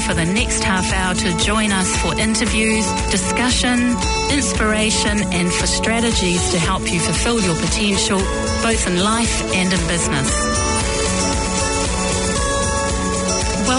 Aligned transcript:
for 0.00 0.14
the 0.14 0.24
next 0.24 0.62
half 0.64 0.92
hour 0.92 1.14
to 1.14 1.36
join 1.38 1.72
us 1.72 1.96
for 2.02 2.18
interviews, 2.18 2.86
discussion, 3.10 3.96
inspiration, 4.30 5.18
and 5.32 5.52
for 5.52 5.66
strategies 5.66 6.50
to 6.52 6.58
help 6.58 6.82
you 6.92 7.00
fulfill 7.00 7.40
your 7.40 7.56
potential 7.56 8.18
both 8.62 8.86
in 8.86 8.98
life 9.02 9.42
and 9.54 9.72
in 9.72 9.88
business. 9.88 10.67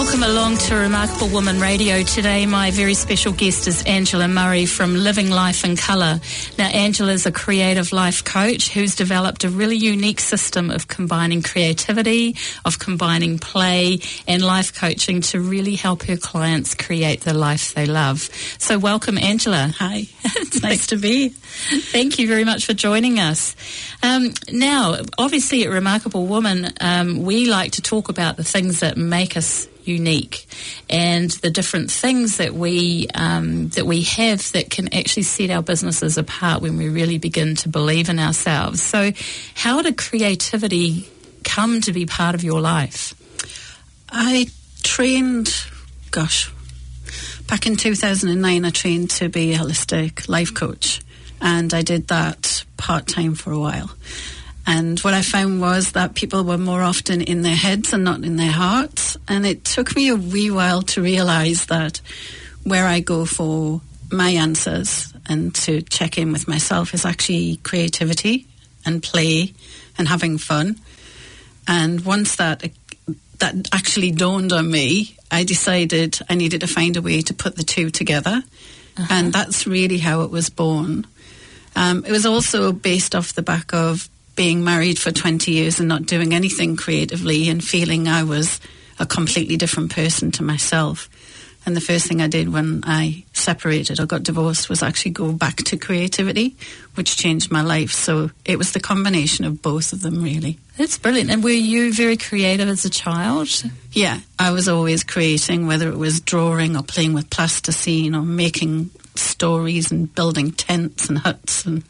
Welcome 0.00 0.22
along 0.22 0.56
to 0.56 0.76
Remarkable 0.76 1.28
Woman 1.28 1.60
Radio. 1.60 2.02
Today, 2.02 2.46
my 2.46 2.70
very 2.70 2.94
special 2.94 3.34
guest 3.34 3.68
is 3.68 3.82
Angela 3.82 4.28
Murray 4.28 4.64
from 4.64 4.94
Living 4.94 5.28
Life 5.28 5.62
in 5.62 5.76
Colour. 5.76 6.20
Now, 6.56 6.68
Angela 6.68 7.12
is 7.12 7.26
a 7.26 7.30
creative 7.30 7.92
life 7.92 8.24
coach 8.24 8.70
who's 8.70 8.96
developed 8.96 9.44
a 9.44 9.50
really 9.50 9.76
unique 9.76 10.20
system 10.20 10.70
of 10.70 10.88
combining 10.88 11.42
creativity, 11.42 12.36
of 12.64 12.78
combining 12.78 13.38
play 13.38 14.00
and 14.26 14.42
life 14.42 14.74
coaching 14.74 15.20
to 15.20 15.38
really 15.38 15.74
help 15.74 16.04
her 16.04 16.16
clients 16.16 16.74
create 16.74 17.20
the 17.20 17.34
life 17.34 17.74
they 17.74 17.84
love. 17.84 18.30
So, 18.56 18.78
welcome, 18.78 19.18
Angela. 19.18 19.70
Hi, 19.78 20.06
it's 20.24 20.62
nice 20.62 20.86
to 20.88 20.96
be. 20.96 21.28
Thank 21.28 22.18
you 22.18 22.26
very 22.26 22.44
much 22.44 22.64
for 22.64 22.72
joining 22.72 23.18
us. 23.18 23.54
Um, 24.02 24.32
now, 24.50 24.96
obviously, 25.18 25.64
at 25.64 25.70
Remarkable 25.70 26.24
Woman, 26.26 26.72
um, 26.80 27.22
we 27.22 27.50
like 27.50 27.72
to 27.72 27.82
talk 27.82 28.08
about 28.08 28.38
the 28.38 28.44
things 28.44 28.80
that 28.80 28.96
make 28.96 29.36
us 29.36 29.68
unique 29.84 30.46
and 30.88 31.30
the 31.30 31.50
different 31.50 31.90
things 31.90 32.38
that 32.38 32.54
we 32.54 33.08
um, 33.14 33.68
that 33.70 33.86
we 33.86 34.02
have 34.02 34.52
that 34.52 34.70
can 34.70 34.92
actually 34.94 35.22
set 35.22 35.50
our 35.50 35.62
businesses 35.62 36.18
apart 36.18 36.62
when 36.62 36.76
we 36.76 36.88
really 36.88 37.18
begin 37.18 37.54
to 37.56 37.68
believe 37.68 38.08
in 38.08 38.18
ourselves. 38.18 38.82
So, 38.82 39.12
how 39.54 39.82
did 39.82 39.96
creativity 39.96 41.08
come 41.44 41.80
to 41.82 41.92
be 41.92 42.06
part 42.06 42.34
of 42.34 42.44
your 42.44 42.60
life? 42.60 43.14
I 44.10 44.48
trained, 44.82 45.52
gosh, 46.10 46.50
back 47.48 47.66
in 47.66 47.76
2009, 47.76 48.64
I 48.64 48.70
trained 48.70 49.10
to 49.10 49.28
be 49.28 49.52
a 49.52 49.58
holistic 49.58 50.28
life 50.28 50.54
coach, 50.54 51.00
and 51.40 51.72
I 51.72 51.82
did 51.82 52.08
that 52.08 52.64
part 52.76 53.06
time 53.06 53.34
for 53.34 53.52
a 53.52 53.58
while. 53.58 53.90
And 54.66 55.00
what 55.00 55.14
I 55.14 55.22
found 55.22 55.60
was 55.60 55.92
that 55.92 56.14
people 56.14 56.44
were 56.44 56.58
more 56.58 56.82
often 56.82 57.22
in 57.22 57.42
their 57.42 57.56
heads 57.56 57.92
and 57.92 58.04
not 58.04 58.24
in 58.24 58.36
their 58.36 58.52
hearts. 58.52 59.16
And 59.26 59.46
it 59.46 59.64
took 59.64 59.96
me 59.96 60.08
a 60.08 60.16
wee 60.16 60.50
while 60.50 60.82
to 60.82 61.02
realize 61.02 61.66
that 61.66 62.00
where 62.62 62.86
I 62.86 63.00
go 63.00 63.24
for 63.24 63.80
my 64.12 64.30
answers 64.30 65.12
and 65.26 65.54
to 65.54 65.82
check 65.82 66.18
in 66.18 66.32
with 66.32 66.48
myself 66.48 66.94
is 66.94 67.04
actually 67.04 67.56
creativity 67.56 68.46
and 68.84 69.02
play 69.02 69.54
and 69.98 70.08
having 70.08 70.38
fun. 70.38 70.78
And 71.66 72.04
once 72.04 72.36
that 72.36 72.64
that 73.38 73.68
actually 73.72 74.10
dawned 74.10 74.52
on 74.52 74.70
me, 74.70 75.16
I 75.30 75.44
decided 75.44 76.18
I 76.28 76.34
needed 76.34 76.60
to 76.60 76.66
find 76.66 76.96
a 76.96 77.02
way 77.02 77.22
to 77.22 77.34
put 77.34 77.56
the 77.56 77.62
two 77.62 77.90
together. 77.90 78.42
Uh-huh. 78.96 79.06
And 79.08 79.32
that's 79.32 79.66
really 79.66 79.98
how 79.98 80.22
it 80.22 80.30
was 80.30 80.50
born. 80.50 81.06
Um, 81.74 82.04
it 82.04 82.10
was 82.10 82.26
also 82.26 82.72
based 82.72 83.14
off 83.14 83.32
the 83.32 83.42
back 83.42 83.72
of 83.72 84.08
being 84.36 84.64
married 84.64 84.98
for 84.98 85.10
20 85.10 85.50
years 85.50 85.78
and 85.78 85.88
not 85.88 86.06
doing 86.06 86.34
anything 86.34 86.76
creatively 86.76 87.48
and 87.48 87.62
feeling 87.62 88.08
I 88.08 88.22
was 88.22 88.60
a 88.98 89.06
completely 89.06 89.56
different 89.56 89.92
person 89.92 90.30
to 90.32 90.42
myself. 90.42 91.08
And 91.66 91.76
the 91.76 91.80
first 91.80 92.06
thing 92.06 92.22
I 92.22 92.26
did 92.26 92.50
when 92.50 92.82
I 92.86 93.24
separated 93.34 94.00
or 94.00 94.06
got 94.06 94.22
divorced 94.22 94.70
was 94.70 94.82
actually 94.82 95.10
go 95.10 95.32
back 95.32 95.56
to 95.56 95.76
creativity, 95.76 96.56
which 96.94 97.18
changed 97.18 97.50
my 97.50 97.60
life. 97.60 97.92
So 97.92 98.30
it 98.46 98.56
was 98.56 98.72
the 98.72 98.80
combination 98.80 99.44
of 99.44 99.60
both 99.60 99.92
of 99.92 100.00
them, 100.00 100.22
really. 100.22 100.58
That's 100.78 100.96
brilliant. 100.96 101.30
And 101.30 101.44
were 101.44 101.50
you 101.50 101.92
very 101.92 102.16
creative 102.16 102.68
as 102.68 102.86
a 102.86 102.90
child? 102.90 103.62
Yeah, 103.92 104.20
I 104.38 104.52
was 104.52 104.68
always 104.68 105.04
creating, 105.04 105.66
whether 105.66 105.90
it 105.90 105.98
was 105.98 106.20
drawing 106.20 106.76
or 106.76 106.82
playing 106.82 107.12
with 107.12 107.28
plasticine 107.28 108.14
or 108.14 108.22
making 108.22 108.90
stories 109.14 109.90
and 109.90 110.14
building 110.14 110.52
tents 110.52 111.08
and 111.10 111.18
huts 111.18 111.66
and 111.66 111.84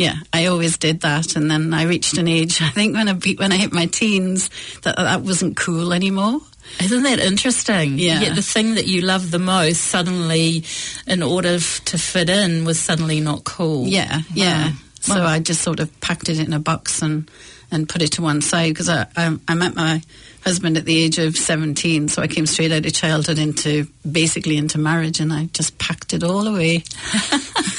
yeah, 0.00 0.14
I 0.32 0.46
always 0.46 0.78
did 0.78 1.02
that, 1.02 1.36
and 1.36 1.50
then 1.50 1.74
I 1.74 1.82
reached 1.82 2.16
an 2.16 2.26
age. 2.26 2.62
I 2.62 2.70
think 2.70 2.96
when 2.96 3.06
I 3.06 3.12
when 3.12 3.52
I 3.52 3.56
hit 3.56 3.70
my 3.70 3.84
teens, 3.84 4.48
that 4.80 4.96
that 4.96 5.20
wasn't 5.20 5.58
cool 5.58 5.92
anymore. 5.92 6.40
Isn't 6.82 7.02
that 7.02 7.18
interesting? 7.18 7.98
Yeah. 7.98 8.20
Yet 8.20 8.34
the 8.34 8.40
thing 8.40 8.76
that 8.76 8.86
you 8.86 9.02
love 9.02 9.30
the 9.30 9.38
most 9.38 9.82
suddenly, 9.82 10.64
in 11.06 11.22
order 11.22 11.56
f- 11.56 11.84
to 11.84 11.98
fit 11.98 12.30
in, 12.30 12.64
was 12.64 12.80
suddenly 12.80 13.20
not 13.20 13.44
cool. 13.44 13.86
Yeah, 13.86 14.22
yeah. 14.32 14.72
So 15.02 15.22
I 15.22 15.38
just 15.38 15.60
sort 15.60 15.80
of 15.80 16.00
packed 16.00 16.30
it 16.30 16.38
in 16.38 16.54
a 16.54 16.58
box 16.60 17.02
and 17.02 17.30
and 17.70 17.86
put 17.86 18.00
it 18.00 18.12
to 18.12 18.22
one 18.22 18.40
side 18.40 18.70
because 18.70 18.88
I, 18.88 19.06
I 19.16 19.36
I 19.48 19.54
met 19.54 19.74
my 19.74 20.00
husband 20.44 20.76
at 20.76 20.84
the 20.84 20.96
age 20.96 21.18
of 21.18 21.36
17. 21.36 22.08
So 22.08 22.22
I 22.22 22.26
came 22.26 22.46
straight 22.46 22.72
out 22.72 22.86
of 22.86 22.92
childhood 22.92 23.38
into 23.38 23.86
basically 24.10 24.56
into 24.56 24.78
marriage 24.78 25.20
and 25.20 25.32
I 25.32 25.46
just 25.46 25.78
packed 25.78 26.14
it 26.14 26.22
all 26.22 26.46
away. 26.46 26.84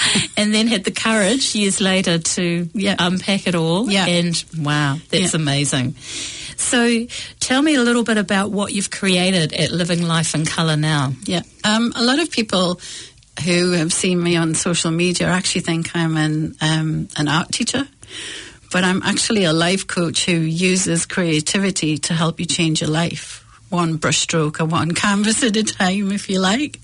and 0.38 0.54
then 0.54 0.68
had 0.68 0.84
the 0.84 0.92
courage 0.92 1.56
years 1.56 1.82
later 1.82 2.18
to 2.20 2.70
yeah. 2.74 2.96
unpack 3.00 3.48
it 3.48 3.56
all. 3.56 3.90
Yeah. 3.90 4.06
And 4.06 4.44
wow, 4.58 4.98
that's 5.10 5.34
yeah. 5.34 5.40
amazing. 5.40 5.94
So 6.58 7.06
tell 7.40 7.62
me 7.62 7.76
a 7.76 7.82
little 7.82 8.04
bit 8.04 8.18
about 8.18 8.52
what 8.52 8.72
you've 8.72 8.92
created 8.92 9.54
at 9.54 9.72
Living 9.72 10.04
Life 10.04 10.36
in 10.36 10.46
Colour 10.46 10.78
now. 10.78 11.14
Yeah. 11.24 11.42
Um, 11.64 11.92
a 11.96 12.04
lot 12.04 12.20
of 12.20 12.30
people 12.30 12.80
who 13.44 13.72
have 13.72 13.92
seen 13.92 14.22
me 14.22 14.36
on 14.36 14.54
social 14.54 14.92
media 14.92 15.28
actually 15.28 15.62
think 15.62 15.96
I'm 15.96 16.18
an, 16.18 16.56
um, 16.62 17.08
an 17.18 17.28
art 17.28 17.52
teacher 17.52 17.88
but 18.72 18.84
I'm 18.84 19.04
actually 19.04 19.44
a 19.44 19.54
life 19.54 19.88
coach 19.88 20.26
who 20.26 20.34
uses 20.34 21.06
creativity 21.06 21.98
to 22.00 22.14
help 22.14 22.40
you 22.40 22.46
change 22.46 22.82
your 22.82 22.90
life, 22.90 23.46
one 23.70 23.98
brushstroke 23.98 24.60
or 24.60 24.66
one 24.66 24.92
canvas 24.96 25.44
at 25.44 25.58
a 25.58 25.64
time, 25.64 26.12
if 26.12 26.30
you 26.30 26.40
like. 26.40 26.80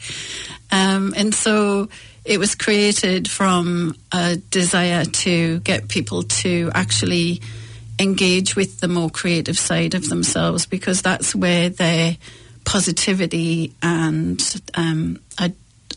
Um, 0.71 1.13
and 1.15 1.33
so 1.33 1.89
it 2.25 2.39
was 2.39 2.55
created 2.55 3.29
from 3.29 3.95
a 4.11 4.35
desire 4.35 5.05
to 5.05 5.59
get 5.59 5.87
people 5.87 6.23
to 6.23 6.69
actually 6.75 7.41
engage 7.99 8.55
with 8.55 8.79
the 8.79 8.87
more 8.87 9.09
creative 9.09 9.57
side 9.57 9.95
of 9.95 10.09
themselves 10.09 10.65
because 10.65 11.01
that's 11.01 11.33
where 11.33 11.69
their 11.69 12.17
positivity 12.65 13.73
and 13.81 14.61
um, 14.75 15.19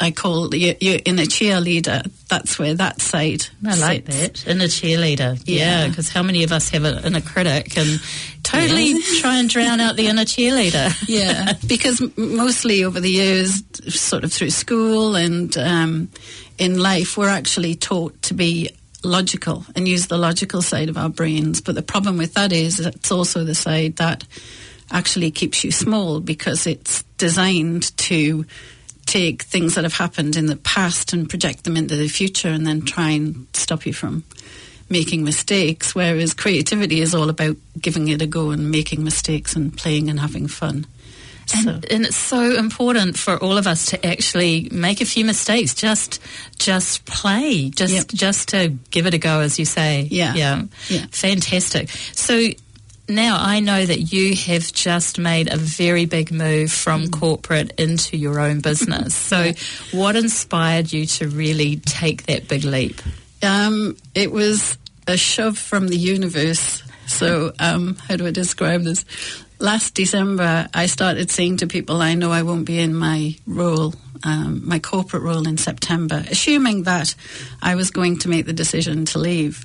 I 0.00 0.11
call 0.12 0.55
you, 0.55 0.75
you 0.81 0.99
in 1.05 1.19
a 1.19 1.22
cheerleader. 1.22 2.11
That's 2.28 2.59
where 2.59 2.75
that 2.75 3.03
side. 3.03 3.47
I 3.66 3.77
like 3.77 4.06
that 4.06 4.47
in 4.47 4.61
a 4.62 4.65
cheerleader. 4.65 5.43
Yeah, 5.44 5.88
because 5.88 6.09
yeah, 6.09 6.15
how 6.15 6.22
many 6.22 6.43
of 6.43 6.53
us 6.53 6.71
have 6.71 6.84
an 6.84 7.05
inner 7.05 7.21
critic 7.21 7.77
and 7.77 8.00
totally 8.43 8.93
yeah. 8.93 8.99
try 9.21 9.37
and 9.37 9.49
drown 9.49 9.78
out 9.78 9.97
the 9.97 10.06
inner 10.06 10.25
cheerleader? 10.25 10.94
yeah, 11.09 11.53
because 11.66 12.03
mostly 12.16 12.83
over 12.83 12.99
the 12.99 13.11
years, 13.11 13.62
sort 13.88 14.25
of 14.25 14.33
through 14.33 14.50
school 14.50 15.16
and 15.16 15.56
um, 15.59 16.09
in 16.56 16.78
life, 16.78 17.19
we're 17.19 17.28
actually 17.28 17.75
taught 17.75 18.21
to 18.22 18.34
be 18.34 18.71
logical 19.05 19.65
and 19.75 19.87
use 19.87 20.06
the 20.06 20.19
logical 20.19 20.62
side 20.62 20.88
of 20.88 20.97
our 20.97 21.11
brains. 21.11 21.61
But 21.61 21.75
the 21.75 21.82
problem 21.82 22.17
with 22.17 22.34
that 22.34 22.53
is 22.53 22.81
it's 22.81 23.12
also 23.12 23.44
the 23.44 23.55
side 23.55 23.97
that 23.97 24.25
actually 24.91 25.31
keeps 25.31 25.62
you 25.62 25.71
small 25.71 26.21
because 26.21 26.67
it's 26.67 27.03
designed 27.17 27.97
to 27.99 28.44
take 29.10 29.43
things 29.43 29.75
that 29.75 29.84
have 29.84 29.94
happened 29.94 30.37
in 30.37 30.47
the 30.47 30.56
past 30.56 31.12
and 31.12 31.28
project 31.28 31.65
them 31.65 31.76
into 31.76 31.97
the 31.97 32.09
future 32.09 32.48
and 32.48 32.66
then 32.66 32.82
try 32.82 33.10
and 33.10 33.47
stop 33.53 33.84
you 33.84 33.93
from 33.93 34.22
making 34.88 35.25
mistakes. 35.25 35.94
Whereas 35.94 36.32
creativity 36.32 37.00
is 37.00 37.15
all 37.15 37.28
about 37.28 37.56
giving 37.81 38.09
it 38.09 38.22
a 38.22 38.26
go 38.26 38.50
and 38.50 38.70
making 38.70 39.03
mistakes 39.03 39.54
and 39.56 39.76
playing 39.76 40.09
and 40.09 40.20
having 40.20 40.47
fun. 40.47 40.87
And, 41.53 41.84
and, 41.91 42.04
it's 42.04 42.16
so 42.16 42.56
important 42.56 43.19
for 43.19 43.37
all 43.37 43.59
of 43.59 43.66
us 43.66 43.87
to 43.87 44.06
actually 44.06 44.69
make 44.70 45.00
a 45.00 45.04
few 45.04 45.25
mistakes. 45.25 45.75
Just, 45.75 46.20
just 46.59 47.04
play. 47.06 47.70
Just, 47.70 47.93
yep. 47.93 48.06
just 48.06 48.50
to 48.50 48.69
give 48.93 49.06
it 49.06 49.14
a 49.14 49.19
go, 49.19 49.40
as 49.40 49.58
you 49.58 49.64
say. 49.64 50.02
Yeah, 50.02 50.35
yeah, 50.35 50.62
yeah. 50.88 51.06
Fantastic. 51.11 51.88
So 52.12 52.50
now 53.11 53.37
I 53.39 53.61
know 53.61 53.85
that 53.85 54.12
you 54.12 54.35
have 54.35 54.73
just 54.73 55.19
made 55.19 55.53
a 55.53 55.57
very 55.57 56.07
big 56.07 56.33
move 56.33 56.73
from 56.73 57.05
mm. 57.05 57.12
corporate 57.12 57.73
into 57.79 58.17
your 58.17 58.41
own 58.41 58.61
business. 58.61 59.15
So, 59.31 59.53
what 59.93 60.17
inspired 60.17 60.93
you 60.93 61.07
to 61.07 61.29
really 61.29 61.77
take 61.77 62.25
that 62.25 62.49
big 62.49 62.65
leap? 62.65 63.01
Um, 63.45 63.97
it 64.12 64.33
was 64.33 64.77
a 65.07 65.17
shove 65.17 65.57
from 65.57 65.87
the 65.87 65.97
universe. 65.97 66.83
So, 67.07 67.53
um, 67.61 67.97
how 68.09 68.17
do 68.17 68.27
I 68.27 68.33
describe 68.33 68.83
this? 68.83 69.05
Last 69.61 69.95
December, 69.95 70.69
I 70.75 70.87
started 70.87 71.31
saying 71.31 71.59
to 71.59 71.67
people, 71.67 72.03
I 72.03 72.15
know 72.15 72.33
I 72.33 72.43
won't 72.43 72.65
be 72.65 72.81
in 72.81 72.95
my 72.95 73.37
role, 73.47 73.95
um, 74.25 74.67
my 74.67 74.81
corporate 74.81 75.23
role 75.23 75.47
in 75.47 75.59
September, 75.59 76.25
assuming 76.29 76.85
that 76.85 77.15
I 77.62 77.77
was 77.77 77.91
going 77.91 78.19
to 78.21 78.29
make 78.29 78.47
the 78.47 78.53
decision 78.53 79.05
to 79.07 79.19
leave. 79.19 79.65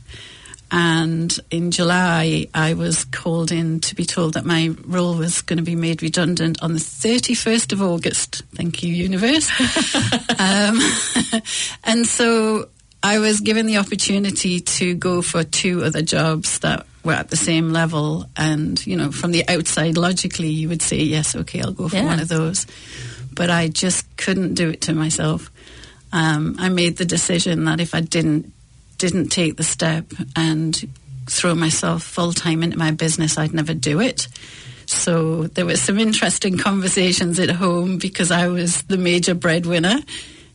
And 0.71 1.37
in 1.51 1.71
July, 1.71 2.47
I 2.53 2.73
was 2.73 3.05
called 3.05 3.51
in 3.51 3.79
to 3.81 3.95
be 3.95 4.05
told 4.05 4.33
that 4.33 4.45
my 4.45 4.75
role 4.85 5.15
was 5.15 5.41
going 5.41 5.57
to 5.57 5.63
be 5.63 5.75
made 5.75 6.01
redundant 6.01 6.61
on 6.61 6.73
the 6.73 6.79
31st 6.79 7.71
of 7.71 7.81
August. 7.81 8.43
Thank 8.55 8.81
you, 8.81 8.93
universe. 8.93 9.49
um, 10.39 10.79
and 11.83 12.05
so 12.05 12.69
I 13.03 13.19
was 13.19 13.41
given 13.41 13.67
the 13.67 13.77
opportunity 13.77 14.59
to 14.59 14.95
go 14.95 15.21
for 15.21 15.43
two 15.43 15.83
other 15.83 16.01
jobs 16.01 16.59
that 16.59 16.87
were 17.03 17.13
at 17.13 17.29
the 17.29 17.37
same 17.37 17.71
level. 17.71 18.25
And, 18.35 18.83
you 18.87 18.97
know, 18.97 19.11
from 19.11 19.31
the 19.31 19.47
outside, 19.47 19.97
logically, 19.97 20.49
you 20.49 20.69
would 20.69 20.81
say, 20.81 20.97
yes, 20.97 21.35
okay, 21.35 21.61
I'll 21.61 21.71
go 21.71 21.87
for 21.87 21.97
yeah. 21.97 22.05
one 22.05 22.19
of 22.19 22.27
those. 22.27 22.65
but 23.31 23.51
I 23.51 23.67
just 23.67 24.17
couldn't 24.17 24.55
do 24.55 24.69
it 24.71 24.81
to 24.81 24.93
myself. 24.93 25.51
Um, 26.11 26.55
I 26.57 26.69
made 26.69 26.97
the 26.97 27.05
decision 27.05 27.65
that 27.65 27.79
if 27.79 27.93
I 27.93 28.01
didn't 28.01 28.51
didn't 28.97 29.29
take 29.29 29.57
the 29.57 29.63
step 29.63 30.05
and 30.35 30.89
throw 31.29 31.55
myself 31.55 32.03
full 32.03 32.33
time 32.33 32.63
into 32.63 32.77
my 32.77 32.91
business, 32.91 33.37
I'd 33.37 33.53
never 33.53 33.73
do 33.73 33.99
it. 33.99 34.27
So 34.85 35.47
there 35.47 35.65
were 35.65 35.77
some 35.77 35.97
interesting 35.97 36.57
conversations 36.57 37.39
at 37.39 37.49
home 37.49 37.97
because 37.97 38.31
I 38.31 38.47
was 38.47 38.83
the 38.83 38.97
major 38.97 39.33
breadwinner. 39.33 39.99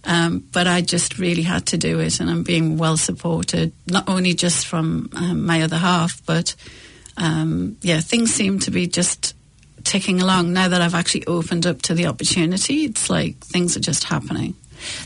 Um, 0.05 0.43
but 0.53 0.67
I 0.67 0.81
just 0.81 1.19
really 1.19 1.43
had 1.43 1.67
to 1.67 1.77
do 1.77 2.01
it, 2.01 2.21
and 2.21 2.31
I'm 2.31 2.43
being 2.43 2.79
well 2.79 2.97
supported, 2.97 3.73
not 3.87 4.09
only 4.09 4.33
just 4.33 4.67
from 4.67 5.11
um, 5.15 5.45
my 5.45 5.61
other 5.61 5.77
half, 5.77 6.25
but 6.25 6.55
um, 7.19 7.77
yeah, 7.83 8.01
things 8.01 8.33
seem 8.33 8.61
to 8.61 8.71
be 8.71 8.87
just 8.87 9.35
ticking 9.85 10.23
along 10.23 10.55
now 10.55 10.69
that 10.69 10.81
I've 10.81 10.95
actually 10.95 11.27
opened 11.27 11.67
up 11.67 11.83
to 11.83 11.95
the 11.95 12.07
opportunity. 12.07 12.85
It's 12.85 13.11
like 13.11 13.37
things 13.41 13.77
are 13.77 13.81
just 13.81 14.05
happening. 14.05 14.55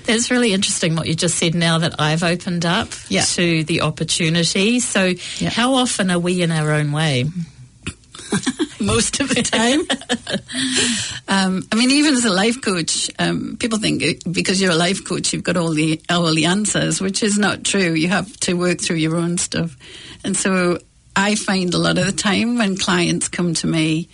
That's 0.04 0.30
really 0.30 0.52
interesting 0.52 0.96
what 0.96 1.06
you 1.06 1.14
just 1.14 1.36
said 1.38 1.54
now 1.54 1.78
that 1.78 2.00
I've 2.00 2.22
opened 2.22 2.64
up 2.64 2.88
Yeah. 3.08 3.22
to 3.24 3.64
the 3.64 3.80
opportunity. 3.82 4.80
So, 4.80 5.14
Yeah. 5.38 5.50
how 5.50 5.74
often 5.74 6.10
are 6.10 6.18
we 6.18 6.42
in 6.42 6.50
our 6.50 6.72
own 6.72 6.92
way? 6.92 7.24
most 8.80 9.20
of 9.20 9.28
the 9.28 9.42
time. 9.42 9.80
um, 11.28 11.66
I 11.72 11.76
mean, 11.76 11.90
even 11.90 12.14
as 12.14 12.24
a 12.24 12.30
life 12.30 12.60
coach, 12.60 13.10
um, 13.18 13.56
people 13.58 13.78
think 13.78 14.02
because 14.30 14.60
you're 14.60 14.72
a 14.72 14.76
life 14.76 15.04
coach, 15.04 15.32
you've 15.32 15.42
got 15.44 15.56
all 15.56 15.70
the 15.70 16.00
all 16.10 16.34
the 16.34 16.46
answers, 16.46 17.00
which 17.00 17.22
is 17.22 17.38
not 17.38 17.64
true. 17.64 17.92
You 17.92 18.08
have 18.08 18.34
to 18.40 18.54
work 18.54 18.80
through 18.80 18.96
your 18.96 19.16
own 19.16 19.38
stuff, 19.38 19.76
and 20.24 20.36
so 20.36 20.78
I 21.16 21.34
find 21.34 21.72
a 21.74 21.78
lot 21.78 21.98
of 21.98 22.06
the 22.06 22.12
time 22.12 22.58
when 22.58 22.76
clients 22.76 23.28
come 23.28 23.54
to 23.54 23.66
me. 23.66 24.08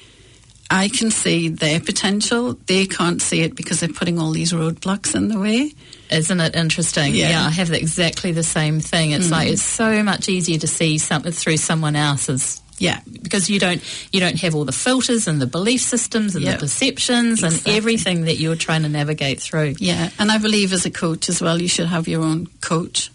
I 0.73 0.89
can 0.89 1.11
see 1.11 1.49
their 1.49 1.81
potential. 1.81 2.55
They 2.67 2.87
can't 2.87 3.21
see 3.21 3.41
it 3.43 3.57
because 3.57 3.81
they're 3.81 3.89
putting 3.89 4.19
all 4.21 4.31
these 4.31 4.53
roadblocks 4.53 5.15
in 5.17 5.29
the 5.29 5.39
way. 5.39 5.73
Isn't 6.11 6.41
it 6.41 6.55
interesting? 6.55 7.15
Yeah. 7.15 7.43
Mm. 7.43 7.47
I 7.47 7.51
have 7.51 7.73
exactly 7.73 8.31
the 8.33 8.43
same 8.45 8.79
thing. 8.81 9.11
It's 9.11 9.31
like 9.31 9.49
it's 9.49 9.63
so 9.63 10.03
much 10.05 10.29
easier 10.29 10.59
to 10.59 10.67
see 10.69 10.99
something 10.99 11.33
through 11.33 11.57
someone 11.57 11.97
else's 11.97 12.61
Yeah, 12.79 13.01
because 13.21 13.51
you 13.51 13.59
don't 13.59 13.83
you 14.13 14.21
don't 14.21 14.41
have 14.41 14.55
all 14.55 14.65
the 14.65 14.73
filters 14.73 15.27
and 15.29 15.41
the 15.41 15.47
belief 15.47 15.81
systems 15.83 16.35
and 16.37 16.45
Yeah. 16.45 16.53
the 16.53 16.59
perceptions 16.61 17.43
Exactly. 17.43 17.73
and 17.73 17.77
everything 17.77 18.25
that 18.27 18.37
you're 18.39 18.57
trying 18.57 18.83
to 18.85 18.89
navigate 18.89 19.41
through. 19.43 19.75
yeah. 19.81 20.11
And 20.19 20.31
I 20.31 20.39
believe 20.39 20.73
as 20.73 20.87
a 20.87 20.91
coach 20.91 21.29
as 21.29 21.41
well, 21.43 21.61
you 21.61 21.69
should 21.69 21.89
have 21.89 22.07
your 22.09 22.23
own 22.23 22.47
coach. 22.61 23.11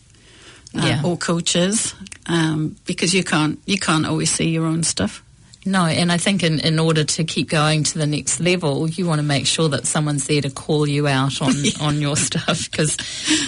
uh, 0.78 0.86
Yeah. 0.86 1.02
or 1.06 1.16
coaches, 1.18 1.96
um, 2.28 2.76
because 2.86 3.14
you 3.14 3.24
can't 3.24 3.60
you 3.66 3.80
can't 3.80 4.06
always 4.06 4.30
see 4.30 4.50
your 4.50 4.66
own 4.66 4.84
stuff. 4.84 5.24
No, 5.68 5.86
and 5.86 6.12
I 6.12 6.18
think 6.18 6.44
in, 6.44 6.60
in 6.60 6.78
order 6.78 7.04
to 7.04 7.24
keep 7.24 7.50
going 7.50 7.84
to 7.86 7.98
the 7.98 8.06
next 8.06 8.40
level, 8.40 8.88
you 8.88 9.08
want 9.08 9.18
to 9.18 9.24
make 9.24 9.48
sure 9.48 9.68
that 9.70 9.88
someone's 9.88 10.28
there 10.28 10.42
to 10.42 10.52
call 10.52 10.88
you 10.88 11.08
out 11.08 11.42
on, 11.42 11.54
on 11.82 12.02
your 12.02 12.16
stuff 12.16 12.70
because, 12.70 12.98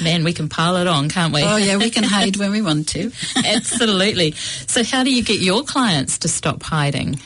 man, 0.01 0.23
we 0.23 0.33
can 0.33 0.49
pile 0.49 0.77
it 0.77 0.87
on, 0.87 1.09
can't 1.09 1.31
we? 1.31 1.43
Oh 1.43 1.57
yeah, 1.57 1.77
we 1.77 1.91
can 1.91 2.03
hide 2.03 2.37
when 2.37 2.51
we 2.51 2.63
want 2.63 2.89
to. 2.89 3.11
Absolutely. 3.45 4.31
So, 4.31 4.83
how 4.83 5.03
do 5.03 5.13
you 5.13 5.23
get 5.23 5.41
your 5.41 5.63
clients 5.63 6.17
to 6.19 6.27
stop 6.27 6.63
hiding? 6.63 7.19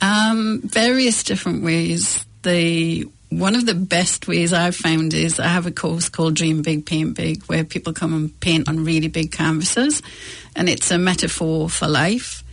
Um, 0.00 0.62
various 0.64 1.22
different 1.22 1.62
ways. 1.62 2.24
The 2.42 3.06
one 3.28 3.56
of 3.56 3.66
the 3.66 3.74
best 3.74 4.28
ways 4.28 4.52
I've 4.52 4.76
found 4.76 5.12
is 5.12 5.40
I 5.40 5.48
have 5.48 5.66
a 5.66 5.72
course 5.72 6.08
called 6.08 6.34
Dream 6.34 6.62
Big, 6.62 6.86
Paint 6.86 7.16
Big, 7.16 7.42
where 7.44 7.64
people 7.64 7.92
come 7.92 8.14
and 8.14 8.40
paint 8.40 8.68
on 8.68 8.84
really 8.84 9.08
big 9.08 9.32
canvases, 9.32 10.02
and 10.56 10.68
it's 10.68 10.90
a 10.90 10.98
metaphor 10.98 11.68
for 11.68 11.88
life. 11.88 12.43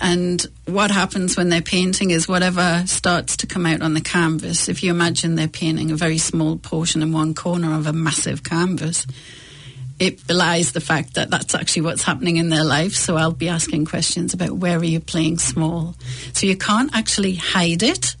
And 0.00 0.44
what 0.66 0.90
happens 0.90 1.36
when 1.36 1.48
they're 1.48 1.60
painting 1.60 2.10
is 2.10 2.28
whatever 2.28 2.84
starts 2.86 3.36
to 3.38 3.46
come 3.46 3.66
out 3.66 3.82
on 3.82 3.94
the 3.94 4.00
canvas. 4.00 4.68
If 4.68 4.82
you 4.82 4.90
imagine 4.90 5.34
they're 5.34 5.48
painting 5.48 5.90
a 5.90 5.96
very 5.96 6.18
small 6.18 6.56
portion 6.56 7.02
in 7.02 7.12
one 7.12 7.34
corner 7.34 7.74
of 7.74 7.86
a 7.86 7.92
massive 7.92 8.44
canvas, 8.44 9.06
it 9.98 10.24
belies 10.26 10.72
the 10.72 10.80
fact 10.80 11.14
that 11.14 11.30
that's 11.30 11.54
actually 11.54 11.82
what's 11.82 12.04
happening 12.04 12.36
in 12.36 12.48
their 12.48 12.64
life. 12.64 12.94
So 12.94 13.16
I'll 13.16 13.32
be 13.32 13.48
asking 13.48 13.86
questions 13.86 14.34
about 14.34 14.52
where 14.52 14.78
are 14.78 14.84
you 14.84 15.00
playing 15.00 15.38
small. 15.38 15.96
So 16.32 16.46
you 16.46 16.56
can't 16.56 16.94
actually 16.94 17.34
hide 17.34 17.82
it, 17.82 18.14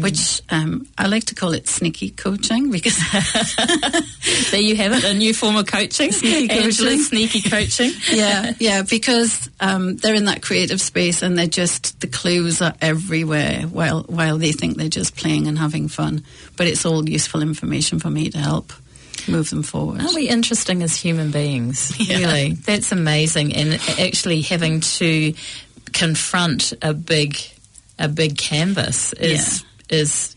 which 0.00 0.42
um, 0.50 0.86
I 0.96 1.06
like 1.06 1.24
to 1.24 1.34
call 1.34 1.52
it 1.52 1.68
sneaky 1.68 2.10
coaching 2.10 2.70
because 2.70 2.96
There 4.50 4.60
you 4.60 4.76
have 4.76 4.92
it, 4.92 5.04
a 5.04 5.14
new 5.14 5.34
form 5.34 5.56
of 5.56 5.66
coaching. 5.66 6.12
Sneaky 6.12 6.48
coaching. 6.48 6.98
sneaky 6.98 7.42
coaching. 7.42 7.90
yeah, 8.12 8.52
yeah, 8.58 8.82
because 8.82 9.48
um, 9.60 9.96
they're 9.96 10.14
in 10.14 10.26
that 10.26 10.42
creative 10.42 10.80
space 10.80 11.22
and 11.22 11.36
they're 11.38 11.46
just 11.46 12.00
the 12.00 12.06
clues 12.06 12.62
are 12.62 12.74
everywhere 12.80 13.62
while 13.62 14.02
while 14.04 14.38
they 14.38 14.52
think 14.52 14.76
they're 14.76 14.88
just 14.88 15.16
playing 15.16 15.46
and 15.46 15.58
having 15.58 15.88
fun. 15.88 16.24
But 16.56 16.66
it's 16.66 16.86
all 16.86 17.08
useful 17.08 17.42
information 17.42 17.98
for 17.98 18.10
me 18.10 18.30
to 18.30 18.38
help 18.38 18.72
move 19.28 19.50
them 19.50 19.62
forward. 19.62 20.00
Aren't 20.00 20.14
we 20.14 20.28
interesting 20.28 20.82
as 20.82 20.94
human 20.96 21.30
beings? 21.30 21.92
Yeah. 22.04 22.18
Really, 22.18 22.52
that's 22.52 22.92
amazing. 22.92 23.54
And 23.54 23.80
actually 23.98 24.42
having 24.42 24.80
to 24.80 25.32
confront 25.92 26.74
a 26.82 26.92
big, 26.92 27.38
a 27.98 28.08
big 28.08 28.36
canvas 28.38 29.12
is 29.14 29.64
is. 29.88 30.30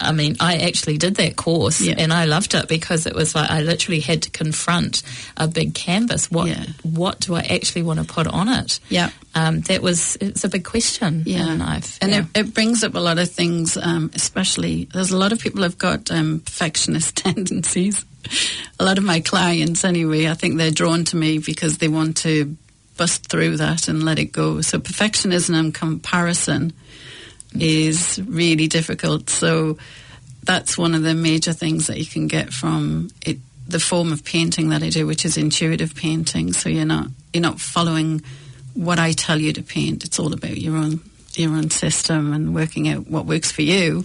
I 0.00 0.10
mean, 0.10 0.36
I 0.40 0.56
actually 0.56 0.98
did 0.98 1.14
that 1.16 1.36
course 1.36 1.80
Yeah. 1.80 1.94
and 1.96 2.12
I 2.12 2.24
loved 2.24 2.52
it 2.54 2.68
because 2.68 3.06
it 3.06 3.14
was 3.14 3.34
like 3.34 3.48
I 3.48 3.62
literally 3.62 4.00
had 4.00 4.22
to 4.22 4.30
confront 4.30 5.04
a 5.36 5.46
big 5.46 5.72
canvas. 5.72 6.30
What 6.30 6.48
Yeah. 6.48 6.66
what 6.82 7.20
do 7.20 7.36
I 7.36 7.42
actually 7.42 7.84
want 7.84 8.00
to 8.00 8.04
put 8.04 8.26
on 8.26 8.48
it? 8.48 8.80
Yeah. 8.88 9.10
Um, 9.36 9.60
that 9.62 9.82
was 9.82 10.16
it's 10.20 10.42
a 10.42 10.48
big 10.48 10.64
question 10.64 11.22
yeah. 11.24 11.52
in 11.52 11.60
life. 11.60 11.96
And 12.02 12.10
yeah. 12.10 12.24
it, 12.34 12.40
it 12.48 12.54
brings 12.54 12.82
up 12.82 12.96
a 12.96 13.00
lot 13.00 13.18
of 13.18 13.30
things, 13.30 13.76
um, 13.76 14.10
especially 14.14 14.88
there's 14.92 15.12
a 15.12 15.16
lot 15.16 15.32
of 15.32 15.38
people 15.38 15.62
have 15.62 15.78
got 15.78 16.10
um, 16.10 16.40
perfectionist 16.40 17.16
tendencies. 17.24 18.04
A 18.80 18.84
lot 18.84 18.98
of 18.98 19.04
my 19.04 19.20
clients, 19.20 19.84
anyway, 19.84 20.26
I 20.28 20.34
think 20.34 20.56
they're 20.58 20.70
drawn 20.72 21.04
to 21.06 21.16
me 21.16 21.38
because 21.38 21.78
they 21.78 21.88
want 21.88 22.16
to 22.18 22.56
bust 22.96 23.28
through 23.28 23.58
that 23.58 23.86
and 23.88 24.02
let 24.02 24.18
it 24.18 24.32
go. 24.32 24.60
So 24.60 24.78
perfectionism 24.78 25.54
and 25.58 25.72
comparison 25.74 26.72
is 27.58 28.20
really 28.26 28.68
difficult. 28.68 29.30
So 29.30 29.78
that's 30.42 30.76
one 30.76 30.94
of 30.94 31.02
the 31.02 31.14
major 31.14 31.52
things 31.52 31.86
that 31.86 31.98
you 31.98 32.06
can 32.06 32.26
get 32.26 32.52
from 32.52 33.10
it, 33.24 33.38
the 33.66 33.80
form 33.80 34.12
of 34.12 34.24
painting 34.24 34.70
that 34.70 34.82
I 34.82 34.90
do, 34.90 35.06
which 35.06 35.24
is 35.24 35.36
intuitive 35.36 35.94
painting. 35.94 36.52
So 36.52 36.68
you're 36.68 36.84
not 36.84 37.08
you're 37.32 37.42
not 37.42 37.60
following 37.60 38.22
what 38.74 38.98
I 38.98 39.12
tell 39.12 39.40
you 39.40 39.52
to 39.54 39.62
paint. 39.62 40.04
It's 40.04 40.18
all 40.18 40.32
about 40.32 40.56
your 40.56 40.76
own 40.76 41.00
your 41.34 41.52
own 41.52 41.70
system 41.70 42.32
and 42.32 42.54
working 42.54 42.88
out 42.88 43.08
what 43.08 43.26
works 43.26 43.50
for 43.50 43.62
you. 43.62 44.04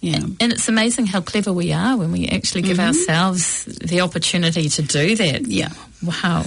Know. 0.00 0.28
And 0.40 0.52
it's 0.52 0.68
amazing 0.68 1.06
how 1.06 1.20
clever 1.20 1.52
we 1.52 1.72
are 1.72 1.96
when 1.96 2.12
we 2.12 2.28
actually 2.28 2.62
give 2.62 2.78
ourselves 2.78 3.64
the 3.64 4.00
opportunity 4.00 4.68
to 4.68 4.82
do 4.82 5.16
that. 5.16 5.42
Mm-hmm. 5.42 5.50
Yeah. 5.50 5.70
Wow. 6.02 6.44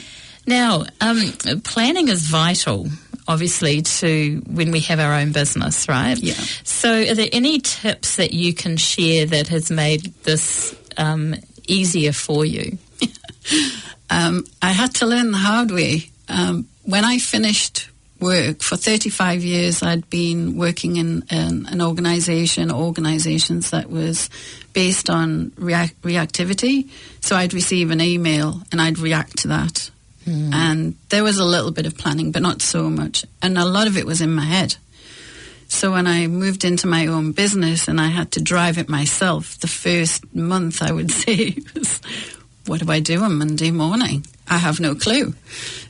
now, 0.46 0.86
um, 1.02 1.60
planning 1.64 2.08
is 2.08 2.22
vital, 2.22 2.86
obviously, 3.26 3.82
to 3.82 4.42
when 4.46 4.70
we 4.70 4.80
have 4.80 5.00
our 5.00 5.14
own 5.14 5.32
business, 5.32 5.88
right? 5.88 6.18
Yeah. 6.18 6.34
So, 6.62 6.92
are 6.92 7.14
there 7.14 7.30
any 7.32 7.60
tips 7.60 8.16
that 8.16 8.32
you 8.32 8.54
can 8.54 8.76
share 8.76 9.26
that 9.26 9.48
has 9.48 9.70
made 9.70 10.14
this 10.24 10.74
um, 10.96 11.34
easier 11.66 12.12
for 12.12 12.44
you? 12.44 12.78
Um, 14.10 14.44
I 14.62 14.70
had 14.70 14.94
to 14.96 15.06
learn 15.06 15.32
the 15.32 15.38
hard 15.38 15.70
way. 15.70 16.10
Um, 16.28 16.68
when 16.84 17.04
I 17.04 17.18
finished 17.18 17.88
work 18.20 18.62
for 18.62 18.76
35 18.76 19.42
years, 19.42 19.82
I'd 19.82 20.08
been 20.08 20.56
working 20.56 20.96
in 20.96 21.24
an, 21.30 21.66
an 21.66 21.82
organisation, 21.82 22.70
organisations 22.70 23.70
that 23.70 23.90
was 23.90 24.30
based 24.72 25.10
on 25.10 25.52
react- 25.56 26.00
reactivity. 26.02 26.88
So 27.20 27.36
I'd 27.36 27.54
receive 27.54 27.90
an 27.90 28.00
email 28.00 28.62
and 28.70 28.80
I'd 28.80 28.98
react 28.98 29.38
to 29.38 29.48
that. 29.48 29.90
And 30.26 30.96
there 31.10 31.22
was 31.22 31.38
a 31.38 31.44
little 31.44 31.70
bit 31.70 31.86
of 31.86 31.96
planning, 31.98 32.32
but 32.32 32.42
not 32.42 32.62
so 32.62 32.88
much. 32.88 33.24
And 33.42 33.58
a 33.58 33.64
lot 33.64 33.86
of 33.86 33.96
it 33.96 34.06
was 34.06 34.20
in 34.20 34.32
my 34.32 34.44
head. 34.44 34.76
So 35.68 35.92
when 35.92 36.06
I 36.06 36.26
moved 36.28 36.64
into 36.64 36.86
my 36.86 37.06
own 37.06 37.32
business 37.32 37.88
and 37.88 38.00
I 38.00 38.08
had 38.08 38.32
to 38.32 38.42
drive 38.42 38.78
it 38.78 38.88
myself, 38.88 39.58
the 39.58 39.66
first 39.66 40.34
month 40.34 40.82
I 40.82 40.92
would 40.92 41.10
say 41.22 41.56
was, 41.74 42.00
what 42.66 42.80
do 42.80 42.90
I 42.90 43.00
do 43.00 43.22
on 43.22 43.38
Monday 43.38 43.70
morning? 43.70 44.24
I 44.48 44.58
have 44.58 44.80
no 44.80 44.94
clue. 44.94 45.34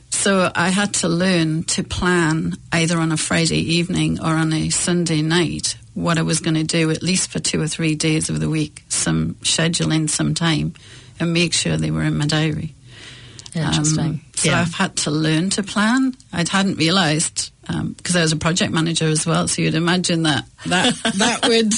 So 0.09 0.51
I 0.55 0.69
had 0.69 0.93
to 0.95 1.09
learn 1.09 1.63
to 1.65 1.83
plan 1.83 2.53
either 2.71 2.97
on 2.97 3.11
a 3.11 3.17
Friday 3.17 3.59
evening 3.75 4.19
or 4.19 4.29
on 4.29 4.53
a 4.53 4.69
Sunday 4.69 5.21
night 5.21 5.77
what 5.93 6.17
I 6.17 6.23
was 6.23 6.39
going 6.39 6.55
to 6.55 6.63
do 6.63 6.91
at 6.91 7.03
least 7.03 7.31
for 7.31 7.39
two 7.39 7.61
or 7.61 7.67
three 7.67 7.95
days 7.95 8.29
of 8.29 8.39
the 8.39 8.49
week, 8.49 8.83
some 8.89 9.37
schedule 9.43 9.91
in 9.91 10.07
some 10.07 10.33
time 10.33 10.73
and 11.19 11.33
make 11.33 11.53
sure 11.53 11.77
they 11.77 11.91
were 11.91 12.03
in 12.03 12.17
my 12.17 12.25
diary. 12.25 12.73
Interesting. 13.53 14.05
Um, 14.05 14.21
so 14.45 14.53
I've 14.53 14.73
had 14.73 14.95
to 14.97 15.11
learn 15.11 15.49
to 15.51 15.63
plan. 15.63 16.15
I 16.33 16.45
hadn't 16.49 16.75
realised 16.75 17.51
because 17.97 18.15
I 18.15 18.21
was 18.21 18.31
a 18.31 18.37
project 18.37 18.71
manager 18.71 19.07
as 19.07 19.25
well. 19.25 19.47
So 19.47 19.61
you'd 19.61 19.75
imagine 19.75 20.23
that 20.23 20.45
that 20.67 20.93
that 21.17 21.47
would 21.47 21.73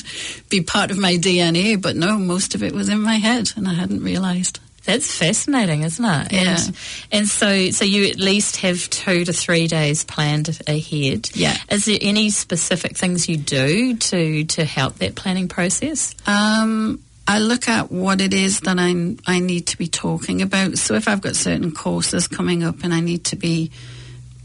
be 0.50 0.62
part 0.62 0.92
of 0.92 0.98
my 0.98 1.14
DNA, 1.14 1.82
but 1.82 1.96
no, 1.96 2.18
most 2.18 2.56
of 2.56 2.64
it 2.64 2.74
was 2.74 2.90
in 2.90 3.02
my 3.02 3.16
head, 3.16 3.52
and 3.56 3.68
I 3.68 3.74
hadn't 3.74 4.04
realised. 4.04 4.60
That's 4.88 5.14
fascinating, 5.14 5.82
isn't 5.84 6.06
it? 6.06 6.32
Yeah. 6.32 6.58
And, 6.58 6.78
and 7.12 7.28
so, 7.28 7.72
so 7.72 7.84
you 7.84 8.10
at 8.10 8.16
least 8.16 8.56
have 8.58 8.90
two 8.90 9.26
to 9.26 9.34
three 9.34 9.68
days 9.68 10.06
planned 10.06 10.62
ahead. 10.66 11.30
Yeah. 11.36 11.58
Is 11.70 11.86
there 11.86 11.98
any 12.02 12.30
specific 12.30 12.96
things 12.96 13.28
you 13.28 13.36
do 13.36 13.98
to 13.98 14.46
to 14.46 14.64
help 14.64 14.96
that 15.00 15.16
planning 15.16 15.50
process? 15.50 16.16
Um, 16.26 17.04
I 17.28 17.40
look 17.40 17.68
at 17.68 17.92
what 17.92 18.22
it 18.22 18.34
is 18.34 18.62
that 18.62 18.80
I 18.80 19.16
I 19.26 19.40
need 19.40 19.68
to 19.68 19.78
be 19.78 19.88
talking 19.88 20.42
about. 20.42 20.78
So 20.78 20.96
if 20.96 21.08
I've 21.08 21.22
got 21.22 21.36
certain 21.36 21.72
courses 21.72 22.28
coming 22.28 22.64
up 22.64 22.84
and 22.84 22.94
I 22.94 23.02
need 23.02 23.26
to 23.26 23.36
be 23.36 23.72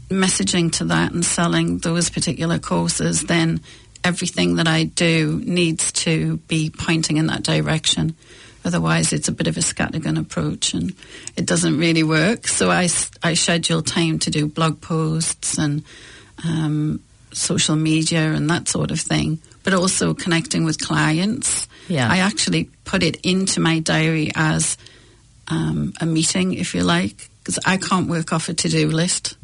messaging 0.09 0.71
to 0.73 0.85
that 0.85 1.13
and 1.13 1.23
selling 1.23 1.79
those 1.79 2.09
particular 2.09 2.59
courses, 2.59 3.23
then 3.23 3.61
everything 4.03 4.55
that 4.55 4.67
I 4.67 4.83
do 4.83 5.41
needs 5.45 5.91
to 5.93 6.37
be 6.47 6.69
pointing 6.69 7.17
in 7.17 7.27
that 7.27 7.43
direction. 7.43 8.15
Otherwise, 8.65 9.11
it's 9.11 9.27
a 9.27 9.31
bit 9.31 9.47
of 9.47 9.57
a 9.57 9.61
scattergun 9.61 10.19
approach 10.19 10.73
and 10.73 10.93
it 11.35 11.45
doesn't 11.45 11.77
really 11.77 12.03
work. 12.03 12.47
So 12.47 12.69
I 12.69 12.87
schedule 12.87 13.81
time 13.81 14.19
to 14.19 14.29
do 14.29 14.47
blog 14.47 14.81
posts 14.81 15.57
and 15.57 15.83
um, 16.45 17.01
social 17.33 17.75
media 17.75 18.31
and 18.31 18.49
that 18.49 18.67
sort 18.67 18.91
of 18.91 18.99
thing, 18.99 19.39
but 19.63 19.73
also 19.73 20.13
connecting 20.13 20.63
with 20.63 20.79
clients. 20.79 21.67
Yeah. 21.87 22.09
I 22.09 22.19
actually 22.19 22.69
put 22.85 23.03
it 23.03 23.17
into 23.23 23.59
my 23.59 23.79
diary 23.79 24.31
as 24.35 24.77
um, 25.47 25.93
a 25.99 26.05
meeting, 26.05 26.53
if 26.53 26.75
you 26.75 26.83
like, 26.83 27.29
because 27.39 27.59
I 27.65 27.77
can't 27.77 28.07
work 28.07 28.33
off 28.33 28.49
a 28.49 28.53
to 28.53 28.69
do 28.69 28.89
list. 28.89 29.37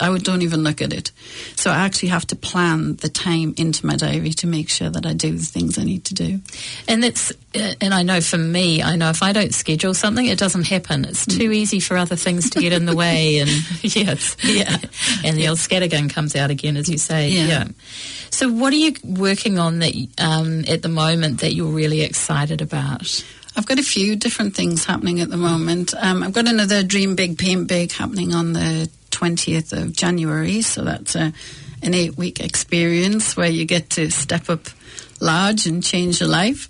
I 0.00 0.10
would, 0.10 0.22
don't 0.24 0.42
even 0.42 0.62
look 0.62 0.80
at 0.82 0.92
it. 0.92 1.12
So 1.56 1.70
I 1.70 1.76
actually 1.84 2.08
have 2.08 2.26
to 2.28 2.36
plan 2.36 2.96
the 2.96 3.08
time 3.08 3.54
into 3.56 3.84
my 3.86 3.96
diary 3.96 4.30
to 4.34 4.46
make 4.46 4.68
sure 4.68 4.90
that 4.90 5.04
I 5.06 5.12
do 5.12 5.32
the 5.36 5.44
things 5.44 5.78
I 5.78 5.84
need 5.84 6.04
to 6.06 6.14
do. 6.14 6.40
And 6.88 7.02
that's, 7.02 7.30
uh, 7.54 7.74
and 7.80 7.92
I 7.92 8.02
know 8.02 8.20
for 8.20 8.38
me, 8.38 8.82
I 8.82 8.96
know 8.96 9.10
if 9.10 9.22
I 9.22 9.32
don't 9.32 9.52
schedule 9.54 9.94
something, 9.94 10.24
it 10.26 10.38
doesn't 10.38 10.68
happen. 10.68 11.04
It's 11.04 11.26
too 11.26 11.52
easy 11.52 11.80
for 11.80 11.96
other 11.96 12.16
things 12.16 12.50
to 12.50 12.60
get 12.60 12.72
in 12.72 12.86
the 12.86 12.96
way, 12.96 13.38
and 13.40 13.50
yes, 13.82 14.36
Yeah. 14.44 14.76
and 15.24 15.36
the 15.36 15.48
old 15.48 15.58
scattergun 15.58 16.08
comes 16.10 16.34
out 16.34 16.50
again, 16.50 16.76
as 16.76 16.88
you 16.88 16.98
say. 16.98 17.28
Yeah. 17.30 17.68
So, 18.30 18.50
what 18.50 18.72
are 18.72 18.76
you 18.76 18.94
working 19.04 19.58
on 19.58 19.80
that 19.80 19.94
um, 20.18 20.64
at 20.68 20.82
the 20.82 20.88
moment 20.88 21.40
that 21.40 21.52
you're 21.54 21.70
really 21.72 22.02
excited 22.02 22.62
about? 22.62 23.24
I've 23.56 23.66
got 23.66 23.78
a 23.80 23.82
few 23.82 24.14
different 24.14 24.54
things 24.54 24.84
happening 24.84 25.20
at 25.20 25.28
the 25.28 25.36
moment. 25.36 25.92
Um, 25.98 26.22
I've 26.22 26.32
got 26.32 26.46
another 26.48 26.84
Dream 26.84 27.16
Big, 27.16 27.36
Paint 27.36 27.66
Big 27.66 27.90
happening 27.92 28.32
on 28.32 28.52
the 28.52 28.88
20th 29.20 29.72
of 29.72 29.92
January. 29.92 30.62
So 30.62 30.84
that's 30.84 31.14
a, 31.14 31.32
an 31.82 31.94
eight 31.94 32.16
week 32.16 32.40
experience 32.40 33.36
where 33.36 33.50
you 33.50 33.64
get 33.64 33.90
to 33.90 34.10
step 34.10 34.48
up 34.48 34.68
large 35.20 35.66
and 35.66 35.84
change 35.84 36.20
your 36.20 36.28
life. 36.28 36.68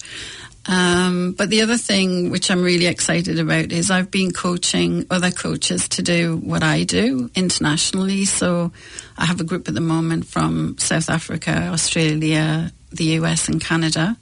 Um, 0.66 1.32
but 1.32 1.48
the 1.48 1.62
other 1.62 1.76
thing 1.76 2.30
which 2.30 2.50
I'm 2.50 2.62
really 2.62 2.86
excited 2.86 3.38
about 3.38 3.72
is 3.72 3.90
I've 3.90 4.10
been 4.10 4.30
coaching 4.30 5.06
other 5.10 5.30
coaches 5.30 5.88
to 5.90 6.02
do 6.02 6.36
what 6.36 6.62
I 6.62 6.84
do 6.84 7.30
internationally. 7.34 8.24
So 8.24 8.72
I 9.16 9.24
have 9.24 9.40
a 9.40 9.44
group 9.44 9.68
at 9.68 9.74
the 9.74 9.80
moment 9.80 10.26
from 10.26 10.76
South 10.78 11.08
Africa, 11.08 11.70
Australia, 11.72 12.72
the 12.92 13.04
US, 13.20 13.48
and 13.48 13.60
Canada 13.60 14.16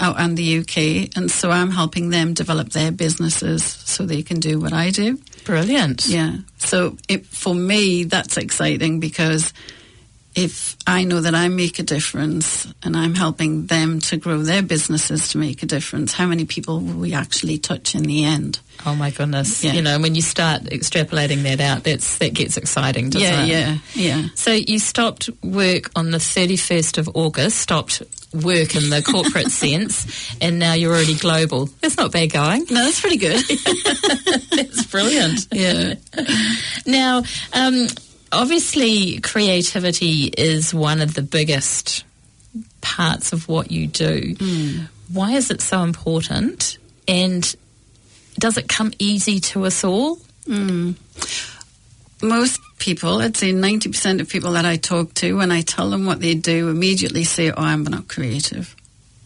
oh, 0.00 0.14
and 0.16 0.36
the 0.36 0.58
UK. 0.58 1.16
And 1.16 1.30
so 1.30 1.50
I'm 1.50 1.70
helping 1.70 2.10
them 2.10 2.34
develop 2.34 2.70
their 2.70 2.92
businesses 2.92 3.64
so 3.64 4.06
they 4.06 4.22
can 4.22 4.40
do 4.40 4.60
what 4.60 4.72
I 4.72 4.90
do. 4.90 5.18
Brilliant. 5.44 6.06
Yeah. 6.06 6.36
So 6.58 6.96
it, 7.08 7.26
for 7.26 7.54
me, 7.54 8.04
that's 8.04 8.36
exciting 8.36 9.00
because 9.00 9.52
if 10.38 10.76
I 10.86 11.02
know 11.02 11.20
that 11.20 11.34
I 11.34 11.48
make 11.48 11.80
a 11.80 11.82
difference 11.82 12.72
and 12.84 12.96
I'm 12.96 13.16
helping 13.16 13.66
them 13.66 13.98
to 14.00 14.16
grow 14.16 14.38
their 14.38 14.62
businesses 14.62 15.30
to 15.30 15.38
make 15.38 15.64
a 15.64 15.66
difference, 15.66 16.12
how 16.12 16.26
many 16.26 16.44
people 16.44 16.78
will 16.78 17.00
we 17.00 17.12
actually 17.12 17.58
touch 17.58 17.96
in 17.96 18.04
the 18.04 18.24
end? 18.24 18.60
Oh 18.86 18.94
my 18.94 19.10
goodness! 19.10 19.64
Yeah. 19.64 19.72
You 19.72 19.82
know, 19.82 19.98
when 19.98 20.14
you 20.14 20.22
start 20.22 20.62
extrapolating 20.62 21.42
that 21.42 21.60
out, 21.60 21.82
that's 21.82 22.18
that 22.18 22.32
gets 22.34 22.56
exciting, 22.56 23.10
doesn't 23.10 23.28
yeah, 23.28 23.42
it? 23.42 23.48
yeah, 23.48 23.78
yeah. 23.94 24.28
So 24.36 24.52
you 24.52 24.78
stopped 24.78 25.28
work 25.42 25.90
on 25.96 26.12
the 26.12 26.18
31st 26.18 26.98
of 26.98 27.08
August, 27.14 27.58
stopped 27.58 28.00
work 28.32 28.76
in 28.76 28.90
the 28.90 29.02
corporate 29.02 29.50
sense, 29.50 30.36
and 30.40 30.60
now 30.60 30.74
you're 30.74 30.94
already 30.94 31.16
global. 31.16 31.66
That's 31.80 31.96
not 31.96 32.12
bad 32.12 32.32
going. 32.32 32.66
No, 32.70 32.84
that's 32.84 33.00
pretty 33.00 33.16
good. 33.16 33.42
That's 34.50 34.86
brilliant. 34.86 35.48
yeah. 35.52 35.94
Now, 36.86 37.22
um, 37.52 37.88
obviously, 38.32 39.20
creativity 39.20 40.24
is 40.24 40.72
one 40.74 41.00
of 41.00 41.14
the 41.14 41.22
biggest 41.22 42.04
parts 42.80 43.32
of 43.32 43.48
what 43.48 43.70
you 43.70 43.86
do. 43.86 44.36
Why 45.12 45.32
is 45.32 45.50
it 45.50 45.60
so 45.60 45.82
important? 45.82 46.78
And 47.06 47.54
does 48.38 48.56
it 48.56 48.68
come 48.68 48.92
easy 48.98 49.40
to 49.40 49.64
us 49.66 49.84
all? 49.84 50.18
Most 52.22 52.60
people, 52.78 53.20
I'd 53.20 53.36
say 53.36 53.52
90% 53.52 54.20
of 54.20 54.28
people 54.28 54.52
that 54.52 54.64
I 54.64 54.76
talk 54.76 55.14
to, 55.14 55.36
when 55.36 55.50
I 55.52 55.62
tell 55.62 55.90
them 55.90 56.04
what 56.04 56.20
they 56.20 56.34
do, 56.34 56.68
immediately 56.68 57.24
say, 57.24 57.50
Oh, 57.50 57.54
I'm 57.56 57.84
not 57.84 58.08
creative. 58.08 58.74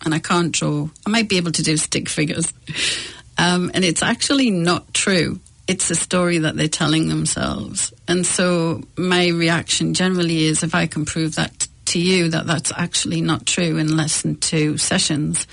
And 0.04 0.14
I 0.14 0.18
can't 0.18 0.52
draw. 0.52 0.88
I 1.06 1.10
might 1.10 1.28
be 1.28 1.36
able 1.36 1.52
to 1.52 1.62
do 1.62 1.76
stick 1.76 2.08
figures. 2.08 2.52
Um, 3.38 3.70
and 3.72 3.82
it's 3.82 4.02
actually 4.02 4.50
not 4.50 4.92
true. 4.92 5.40
It's 5.68 5.90
a 5.90 5.94
story 5.94 6.38
that 6.38 6.56
they're 6.56 6.68
telling 6.68 7.08
themselves. 7.08 7.92
And 8.08 8.26
so 8.26 8.82
my 8.96 9.28
reaction 9.28 9.94
generally 9.94 10.44
is 10.44 10.62
if 10.62 10.74
I 10.74 10.86
can 10.86 11.04
prove 11.04 11.36
that 11.36 11.68
to 11.86 12.00
you 12.00 12.30
that 12.30 12.46
that's 12.46 12.72
actually 12.74 13.20
not 13.20 13.46
true 13.46 13.76
in 13.76 13.96
less 13.96 14.22
than 14.22 14.36
two 14.36 14.78
sessions, 14.78 15.46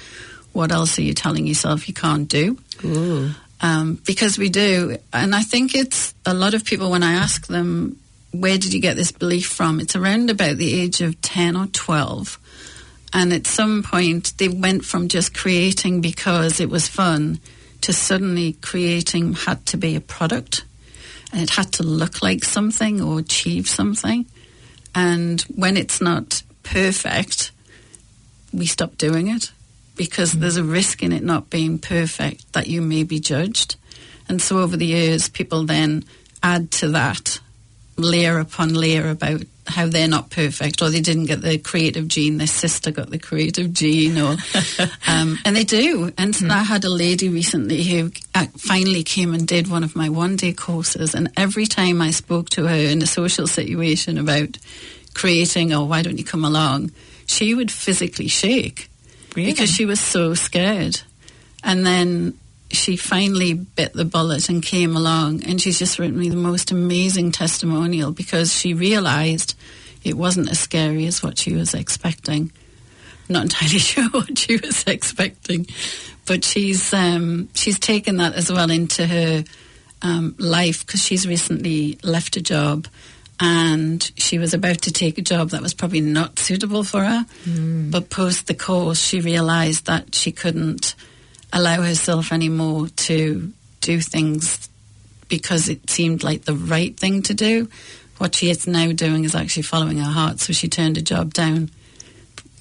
what 0.54 0.72
else 0.72 0.98
are 0.98 1.04
you 1.04 1.14
telling 1.14 1.46
yourself 1.46 1.88
you 1.88 1.94
can't 1.94 2.28
do? 2.28 2.58
Um, 3.62 4.00
because 4.06 4.38
we 4.38 4.50
do. 4.50 4.98
And 5.12 5.36
I 5.36 5.42
think 5.42 5.76
it's 5.76 6.14
a 6.26 6.34
lot 6.34 6.54
of 6.54 6.66
people 6.66 6.90
when 6.90 7.04
I 7.04 7.14
ask 7.14 7.48
them, 7.48 8.00
where 8.32 8.58
did 8.58 8.74
you 8.74 8.80
get 8.80 8.96
this 8.96 9.12
belief 9.12 9.48
from? 9.48 9.80
It's 9.80 9.96
around 9.96 10.30
about 10.30 10.58
the 10.58 10.80
age 10.80 11.02
of 11.02 11.20
10 11.22 11.56
or 11.56 11.68
12. 11.68 12.40
And 13.14 13.34
at 13.34 13.48
some 13.48 13.84
point, 13.84 14.34
they 14.38 14.48
went 14.48 14.86
from 14.86 15.08
just 15.08 15.34
creating 15.34 16.02
because 16.02 16.60
it 16.60 16.70
was 16.70 16.88
fun 16.88 17.40
to 17.82 17.94
suddenly 17.94 18.54
creating 18.54 19.34
had 19.34 19.66
to 19.68 19.78
be 19.78 19.96
a 19.96 20.02
product 20.02 20.64
and 21.32 21.42
it 21.42 21.52
had 21.52 21.72
to 21.74 21.84
look 21.84 22.22
like 22.22 22.44
something 22.44 23.02
or 23.02 23.20
achieve 23.20 23.68
something. 23.68 24.26
And 24.96 25.42
when 25.42 25.78
it's 25.78 26.02
not 26.02 26.42
perfect, 26.64 27.52
we 28.52 28.66
stop 28.66 28.98
doing 28.98 29.28
it 29.28 29.52
because 29.96 30.34
hmm. 30.34 30.40
there's 30.40 30.58
a 30.58 30.64
risk 30.64 31.04
in 31.04 31.12
it 31.12 31.24
not 31.24 31.50
being 31.50 31.78
perfect 31.78 32.52
that 32.54 32.68
you 32.68 32.82
may 32.82 33.04
be 33.04 33.20
judged. 33.20 33.76
And 34.28 34.42
so 34.42 34.60
over 34.60 34.78
the 34.78 34.86
years, 34.86 35.30
people 35.30 35.66
then 35.66 36.04
add 36.42 36.72
to 36.72 36.90
that 36.90 37.40
layer 37.98 38.40
upon 38.40 38.74
layer 38.74 39.10
about 39.10 39.44
how 39.70 39.88
they're 39.88 40.08
not 40.08 40.30
perfect 40.30 40.82
or 40.82 40.90
they 40.90 41.02
didn't 41.02 41.26
get 41.26 41.42
the 41.42 41.58
creative 41.58 42.08
gene, 42.08 42.38
their 42.38 42.48
sister 42.48 42.92
got 42.92 43.10
the 43.10 43.20
creative 43.20 43.74
gene, 43.74 44.18
or 44.18 44.36
um, 45.08 45.38
and 45.46 45.56
they 45.56 45.64
do. 45.64 46.12
And 46.18 46.36
I 46.50 46.64
had 46.64 46.84
a 46.84 46.90
lady 46.90 47.30
recently 47.30 47.84
who 47.84 48.12
uh, 48.36 48.46
finally 48.58 49.04
came 49.04 49.34
and 49.34 49.48
did 49.48 49.70
one 49.70 49.84
of 49.84 49.96
my 49.96 50.10
one 50.10 50.36
day 50.36 50.54
courses, 50.54 51.14
and 51.16 51.32
every 51.38 51.66
time 51.66 52.02
I 52.02 52.12
spoke 52.12 52.50
to 52.52 52.68
her 52.68 52.76
in 52.76 53.02
a 53.02 53.08
social 53.08 53.48
situation 53.48 54.18
about 54.18 54.58
creating 55.14 55.74
or 55.74 55.88
why 55.88 56.02
don't 56.02 56.18
you 56.18 56.24
come 56.24 56.46
along, 56.46 56.92
she 57.26 57.54
would 57.54 57.72
physically 57.72 58.28
shake 58.28 58.90
Really? 59.36 59.52
because 59.52 59.70
she 59.70 59.86
was 59.86 60.00
so 60.00 60.34
scared. 60.34 61.02
And 61.64 61.86
then 61.86 62.40
she 62.72 62.96
finally 62.96 63.54
bit 63.54 63.94
the 63.94 64.06
bullet 64.06 64.48
and 64.48 64.62
came 64.62 64.96
along, 64.96 65.44
and 65.44 65.60
she's 65.60 65.80
just 65.80 65.98
written 66.00 66.18
me 66.20 66.30
the 66.30 66.36
most 66.36 66.72
amazing 66.72 67.32
testimonial 67.32 68.12
because 68.12 68.54
she 68.54 68.74
realized 68.74 69.56
it 70.04 70.16
wasn't 70.16 70.50
as 70.50 70.60
scary 70.60 71.06
as 71.06 71.22
what 71.22 71.38
she 71.38 71.54
was 71.54 71.74
expecting. 71.74 72.52
Not 73.28 73.44
entirely 73.44 73.80
sure 73.80 74.10
what 74.10 74.38
she 74.38 74.58
was 74.58 74.84
expecting, 74.88 75.68
but 76.26 76.44
she's 76.44 76.94
um, 76.94 77.50
she's 77.54 77.80
taken 77.80 78.18
that 78.18 78.34
as 78.34 78.52
well 78.52 78.70
into 78.72 79.06
her 79.06 79.44
um, 80.02 80.36
life 80.38 80.86
because 80.86 81.04
she's 81.04 81.28
recently 81.28 82.00
left 82.04 82.38
a 82.38 82.42
job 82.42 82.88
and 83.40 84.12
she 84.18 84.38
was 84.38 84.54
about 84.54 84.82
to 84.82 84.92
take 84.92 85.18
a 85.18 85.22
job 85.22 85.50
that 85.50 85.62
was 85.62 85.74
probably 85.74 86.02
not 86.02 86.40
suitable 86.40 86.84
for 86.84 87.04
her. 87.04 87.26
But 87.90 88.10
post 88.10 88.48
the 88.48 88.54
course, 88.54 89.02
she 89.02 89.22
realised 89.22 89.86
that 89.86 90.14
she 90.14 90.32
couldn't 90.32 90.96
allow 91.54 91.82
herself 91.82 92.32
anymore 92.32 92.88
to 92.90 93.52
do 93.82 94.02
things 94.02 94.70
because 95.30 95.70
it 95.70 95.90
seemed 95.90 96.24
like 96.24 96.44
the 96.44 96.54
right 96.54 96.98
thing 96.98 97.22
to 97.24 97.34
do. 97.34 97.70
What 98.20 98.36
she 98.36 98.50
is 98.52 98.68
now 98.68 98.92
doing 98.92 99.24
is 99.26 99.34
actually 99.34 99.64
following 99.64 99.98
her 99.98 100.12
heart, 100.12 100.40
so 100.40 100.54
she 100.54 100.68
turned 100.68 100.98
a 100.98 101.02
job 101.02 101.34
down 101.34 101.72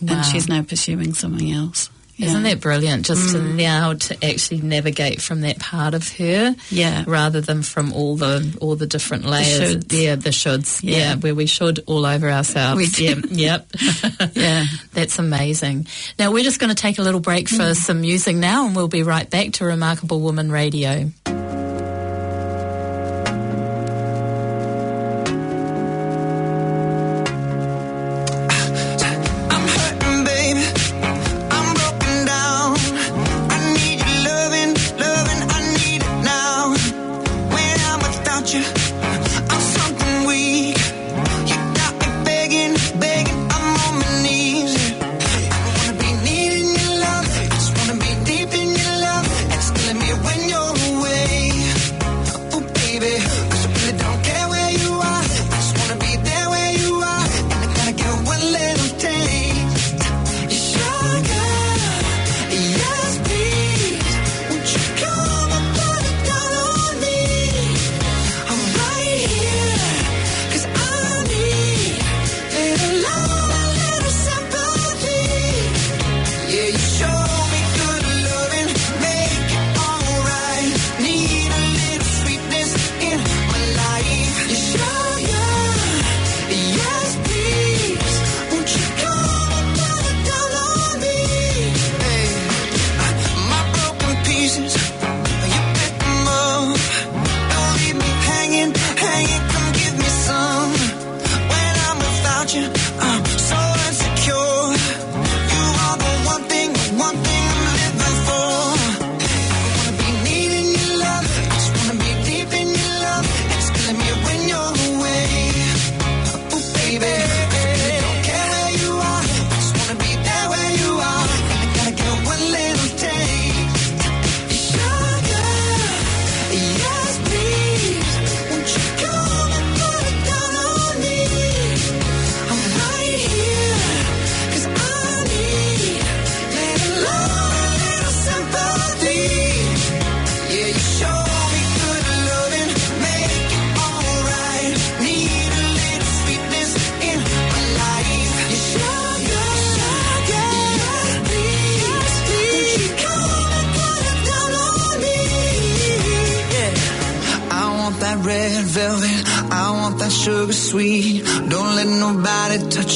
Wow. 0.00 0.14
and 0.14 0.24
she's 0.24 0.48
now 0.48 0.62
pursuing 0.62 1.12
something 1.14 1.50
else. 1.52 1.90
Isn't 2.18 2.44
Yeah. 2.44 2.50
that 2.50 2.60
brilliant? 2.60 3.06
Just 3.06 3.30
to 3.30 3.38
mm. 3.38 3.54
now 3.54 3.92
to 3.94 4.24
actually 4.24 4.60
navigate 4.60 5.20
from 5.20 5.42
that 5.42 5.60
part 5.60 5.94
of 5.94 6.08
her, 6.14 6.54
Yeah. 6.70 7.04
rather 7.06 7.40
than 7.40 7.62
from 7.62 7.92
all 7.92 8.16
the 8.16 8.56
all 8.60 8.74
the 8.74 8.86
different 8.86 9.24
layers. 9.24 9.76
shoulds. 9.76 9.92
Yeah, 9.92 10.16
the 10.16 10.30
shoulds. 10.30 10.80
Yeah. 10.82 10.96
Yeah. 10.96 11.14
where 11.16 11.34
we 11.34 11.46
should 11.46 11.80
all 11.86 12.04
over 12.06 12.28
ourselves. 12.30 12.98
Yeah, 12.98 13.14
yep. 13.30 13.70
Yeah. 14.34 14.64
That's 14.94 15.18
amazing. 15.20 15.86
Now 16.18 16.32
we're 16.32 16.44
just 16.44 16.58
going 16.58 16.74
to 16.74 16.80
take 16.80 16.98
a 16.98 17.02
little 17.02 17.20
break 17.20 17.48
for 17.48 17.56
mm. 17.70 17.76
some 17.76 18.00
music 18.00 18.34
now, 18.36 18.66
and 18.66 18.74
we'll 18.74 18.88
be 18.88 19.02
right 19.04 19.28
back 19.28 19.52
to 19.54 19.64
Remarkable 19.64 20.20
Woman 20.20 20.50
Radio. 20.50 21.10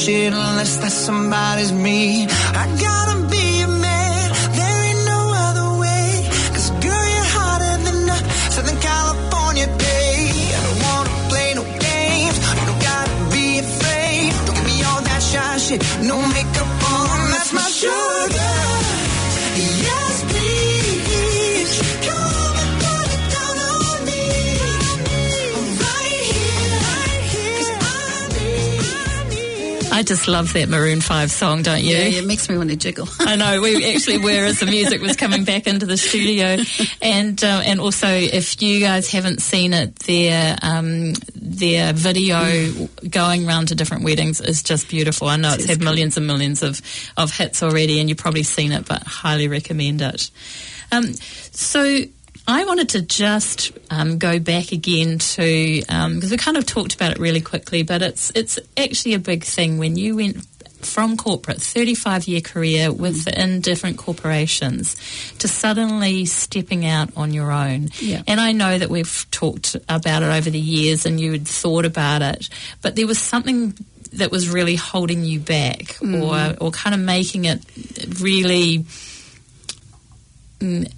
Nobody 0.03 0.09
touch 0.09 0.09
it 0.09 0.33
unless 0.33 0.77
that 0.77 0.91
somebody's 0.91 1.71
me. 1.71 2.27
I 2.27 2.67
gotta 2.81 3.22
I 29.93 30.01
just 30.01 30.27
love 30.27 30.53
that 30.53 30.69
Maroon 30.69 31.01
Five 31.01 31.29
song, 31.29 31.61
don't 31.61 31.83
you? 31.83 31.95
Yeah, 31.95 32.21
it 32.21 32.25
makes 32.25 32.49
me 32.49 32.57
want 32.57 32.71
to 32.71 32.75
jiggle. 32.75 33.07
I 33.19 33.35
know 33.35 33.61
we 33.61 33.93
actually 33.93 34.17
were 34.17 34.43
as 34.43 34.59
the 34.59 34.65
music 34.65 35.01
was 35.01 35.15
coming 35.15 35.43
back 35.43 35.67
into 35.67 35.85
the 35.85 35.97
studio, 35.97 36.57
and 36.99 37.41
uh, 37.43 37.61
and 37.63 37.79
also 37.79 38.07
if 38.07 38.59
you 38.59 38.79
guys 38.79 39.11
haven't 39.11 39.39
seen 39.43 39.71
it, 39.71 39.95
their 39.97 40.57
um, 40.63 41.13
their 41.35 41.93
video 41.93 42.87
going 43.07 43.45
round 43.45 43.67
to 43.67 43.75
different 43.75 44.03
weddings 44.03 44.41
is 44.41 44.63
just 44.63 44.89
beautiful. 44.89 45.27
I 45.27 45.35
know 45.35 45.53
it's 45.53 45.65
is 45.65 45.69
had 45.69 45.77
good. 45.77 45.85
millions 45.85 46.17
and 46.17 46.25
millions 46.25 46.63
of 46.63 46.81
of 47.15 47.31
hits 47.31 47.61
already, 47.61 47.99
and 47.99 48.09
you've 48.09 48.17
probably 48.17 48.41
seen 48.41 48.71
it, 48.71 48.87
but 48.87 49.03
highly 49.03 49.47
recommend 49.47 50.01
it. 50.01 50.31
Um, 50.91 51.13
so. 51.13 52.01
I 52.47 52.65
wanted 52.65 52.89
to 52.89 53.01
just 53.01 53.71
um, 53.89 54.17
go 54.17 54.39
back 54.39 54.71
again 54.71 55.19
to 55.19 55.83
um, 55.87 56.15
because 56.15 56.31
we 56.31 56.37
kind 56.37 56.57
of 56.57 56.65
talked 56.65 56.93
about 56.93 57.11
it 57.11 57.19
really 57.19 57.41
quickly, 57.41 57.83
but 57.83 58.01
it's 58.01 58.31
it's 58.35 58.59
actually 58.75 59.13
a 59.13 59.19
big 59.19 59.43
thing 59.43 59.77
when 59.77 59.95
you 59.95 60.17
went 60.17 60.45
from 60.85 61.17
corporate, 61.17 61.61
35 61.61 62.27
year 62.27 62.41
career 62.41 62.91
within 62.91 63.59
mm. 63.59 63.61
different 63.61 63.97
corporations 63.97 64.95
to 65.39 65.47
suddenly 65.47 66.25
stepping 66.25 66.85
out 66.85 67.09
on 67.15 67.33
your 67.33 67.51
own. 67.51 67.89
Yeah. 67.99 68.21
And 68.27 68.39
I 68.39 68.51
know 68.51 68.77
that 68.77 68.89
we've 68.89 69.25
talked 69.31 69.75
about 69.89 70.23
it 70.23 70.27
over 70.27 70.49
the 70.49 70.59
years 70.59 71.05
and 71.05 71.19
you 71.19 71.31
had 71.31 71.47
thought 71.47 71.85
about 71.85 72.21
it, 72.21 72.49
but 72.81 72.95
there 72.95 73.07
was 73.07 73.19
something 73.19 73.73
that 74.13 74.31
was 74.31 74.49
really 74.49 74.75
holding 74.75 75.23
you 75.23 75.39
back 75.39 75.97
mm. 75.99 76.21
or, 76.21 76.63
or 76.63 76.71
kind 76.71 76.93
of 76.93 77.01
making 77.01 77.45
it 77.45 77.61
really. 78.19 78.85
Mm, 80.63 80.91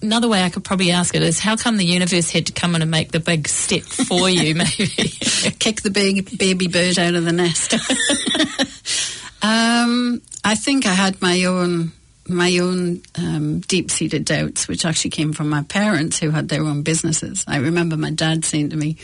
Another 0.00 0.28
way 0.28 0.42
I 0.42 0.48
could 0.48 0.64
probably 0.64 0.92
ask 0.92 1.14
it 1.14 1.22
is 1.22 1.38
how 1.40 1.56
come 1.56 1.76
the 1.76 1.84
universe 1.84 2.30
had 2.30 2.46
to 2.46 2.52
come 2.52 2.74
in 2.74 2.82
and 2.82 2.90
make 2.90 3.12
the 3.12 3.20
big 3.20 3.48
step 3.48 3.82
for 3.82 4.30
you, 4.30 4.54
maybe? 4.54 4.86
Kick 5.58 5.82
the 5.82 5.90
big 5.90 6.38
baby 6.38 6.68
bird 6.68 6.98
out 6.98 7.14
of 7.14 7.24
the 7.24 7.32
nest. 7.32 7.74
um, 9.42 10.22
I 10.44 10.54
think 10.54 10.86
I 10.86 10.94
had 10.94 11.20
my 11.20 11.44
own 11.44 11.92
my 12.30 12.58
own 12.58 13.00
um, 13.16 13.60
deep 13.60 13.90
seated 13.90 14.24
doubts, 14.24 14.68
which 14.68 14.84
actually 14.84 15.10
came 15.10 15.32
from 15.32 15.48
my 15.48 15.62
parents 15.62 16.18
who 16.18 16.30
had 16.30 16.48
their 16.48 16.62
own 16.62 16.82
businesses. 16.82 17.44
I 17.48 17.56
remember 17.56 17.96
my 17.96 18.10
dad 18.10 18.44
saying 18.44 18.70
to 18.70 18.76
me, 18.76 18.96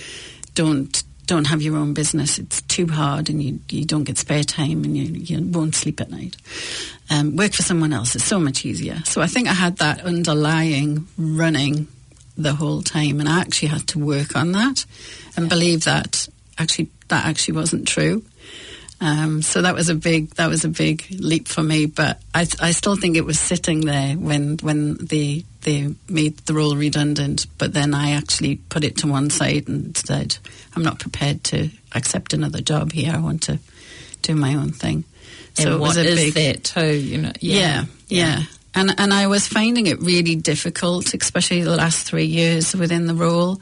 "Don't." 0.55 1.03
Don't 1.27 1.47
have 1.47 1.63
your 1.63 1.77
own 1.77 1.95
business. 1.95 2.39
It's 2.39 2.61
too 2.63 2.87
hard, 2.87 3.31
and 3.31 3.43
you, 3.43 3.61
you 3.71 3.85
don't 3.85 4.05
get 4.05 4.19
spare 4.19 4.45
time, 4.45 4.85
and 4.85 4.97
you, 4.97 5.05
you 5.05 5.47
won't 5.47 5.75
sleep 5.75 6.01
at 6.01 6.11
night. 6.11 6.37
Um, 7.11 7.37
work 7.37 7.53
for 7.53 7.63
someone 7.63 7.93
else 7.93 8.15
is 8.17 8.25
so 8.25 8.39
much 8.39 8.65
easier. 8.65 9.03
So 9.05 9.21
I 9.21 9.27
think 9.27 9.49
I 9.49 9.55
had 9.55 9.79
that 9.79 10.03
underlying 10.03 11.07
running 11.17 11.89
the 12.37 12.55
whole 12.55 12.83
time, 12.83 13.21
and 13.21 13.29
I 13.29 13.41
actually 13.41 13.69
had 13.69 13.87
to 13.89 13.99
work 13.99 14.37
on 14.37 14.53
that 14.53 14.85
and 15.37 15.49
believe 15.49 15.85
that 15.85 16.29
actually 16.59 16.91
that 17.09 17.27
actually 17.27 17.55
wasn't 17.55 17.87
true. 17.87 18.23
Um, 19.01 19.43
so 19.43 19.63
that 19.63 19.75
was 19.75 19.89
a 19.89 19.95
big 19.95 20.31
that 20.37 20.49
was 20.49 20.65
a 20.65 20.69
big 20.69 21.05
leap 21.11 21.49
for 21.49 21.63
me, 21.63 21.87
but 21.87 22.21
I, 22.35 22.47
I 22.61 22.71
still 22.71 22.97
think 22.97 23.17
it 23.17 23.25
was 23.25 23.39
sitting 23.39 23.81
there 23.83 24.15
when 24.15 24.57
when 24.59 24.97
they 25.05 25.45
they 25.63 25.95
made 26.09 26.39
the 26.39 26.55
role 26.55 26.77
redundant. 26.77 27.47
But 27.59 27.73
then 27.73 27.93
I 27.93 28.13
actually 28.13 28.57
put 28.57 28.85
it 28.85 28.99
to 28.99 29.09
one 29.09 29.31
side 29.31 29.69
and 29.69 29.97
said, 29.97 30.39
I'm 30.77 30.83
not 30.83 31.01
prepared 31.01 31.43
to 31.45 31.71
accept 31.95 32.33
another 32.33 32.61
job 32.61 32.93
here. 32.93 33.13
I 33.13 33.19
want 33.19 33.43
to 33.45 33.59
do 34.23 34.35
my 34.35 34.55
own 34.55 34.73
thing. 34.73 35.05
So 35.55 35.65
and 35.65 35.75
it 35.75 35.79
what 35.79 35.89
was 35.89 35.97
a 35.99 36.05
is 36.05 36.35
big 36.35 36.35
that 36.35 36.65
too? 36.65 36.95
You 36.95 37.23
know, 37.23 37.33
yeah, 37.41 37.85
yeah. 38.09 38.43
and 38.75 38.95
and 38.99 39.13
I 39.13 39.27
was 39.27 39.47
finding 39.47 39.87
it 39.87 40.01
really 40.01 40.37
difficult, 40.37 41.15
especially 41.15 41.63
the 41.63 41.77
last 41.77 42.07
three 42.07 42.27
years 42.27 42.75
within 42.75 43.07
the 43.07 43.15
role, 43.15 43.61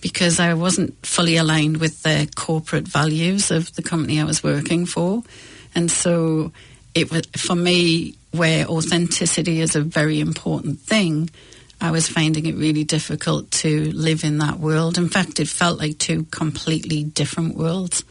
because 0.00 0.40
I 0.40 0.54
wasn't 0.54 0.94
fully 1.06 1.36
aligned 1.36 1.78
with 1.78 2.02
the 2.02 2.28
corporate 2.34 2.86
values 2.86 3.50
of 3.50 3.74
the 3.74 3.82
company 3.82 4.20
I 4.20 4.24
was 4.24 4.42
working 4.42 4.86
for, 4.86 5.22
and 5.74 5.90
so 5.90 6.52
it 6.94 7.10
was 7.10 7.22
for 7.36 7.54
me 7.54 8.14
where 8.30 8.66
authenticity 8.66 9.60
is 9.60 9.76
a 9.76 9.82
very 9.82 10.20
important 10.20 10.80
thing. 10.80 11.30
I 11.80 11.92
was 11.92 12.08
finding 12.08 12.46
it 12.46 12.56
really 12.56 12.84
difficult 12.84 13.50
to 13.62 13.92
live 13.92 14.24
in 14.24 14.38
that 14.38 14.58
world. 14.58 14.98
In 14.98 15.08
fact, 15.08 15.38
it 15.38 15.48
felt 15.48 15.78
like 15.78 15.98
two 15.98 16.24
completely 16.24 17.04
different 17.04 17.56
worlds. 17.56 18.02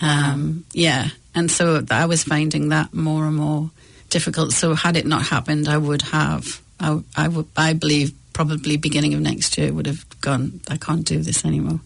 Um, 0.00 0.64
yeah, 0.72 1.08
and 1.34 1.50
so 1.50 1.84
I 1.90 2.06
was 2.06 2.24
finding 2.24 2.70
that 2.70 2.94
more 2.94 3.26
and 3.26 3.36
more 3.36 3.70
difficult. 4.08 4.52
So 4.52 4.74
had 4.74 4.96
it 4.96 5.06
not 5.06 5.22
happened, 5.22 5.68
I 5.68 5.76
would 5.76 6.02
have. 6.02 6.62
I, 6.80 7.02
I 7.16 7.28
would. 7.28 7.46
I 7.56 7.72
believe 7.74 8.12
probably 8.38 8.76
beginning 8.76 9.14
of 9.14 9.20
next 9.20 9.58
year 9.58 9.72
would 9.72 9.86
have 9.86 10.06
gone. 10.20 10.60
I 10.70 10.76
can't 10.76 11.04
do 11.04 11.18
this 11.18 11.44
anymore. 11.44 11.80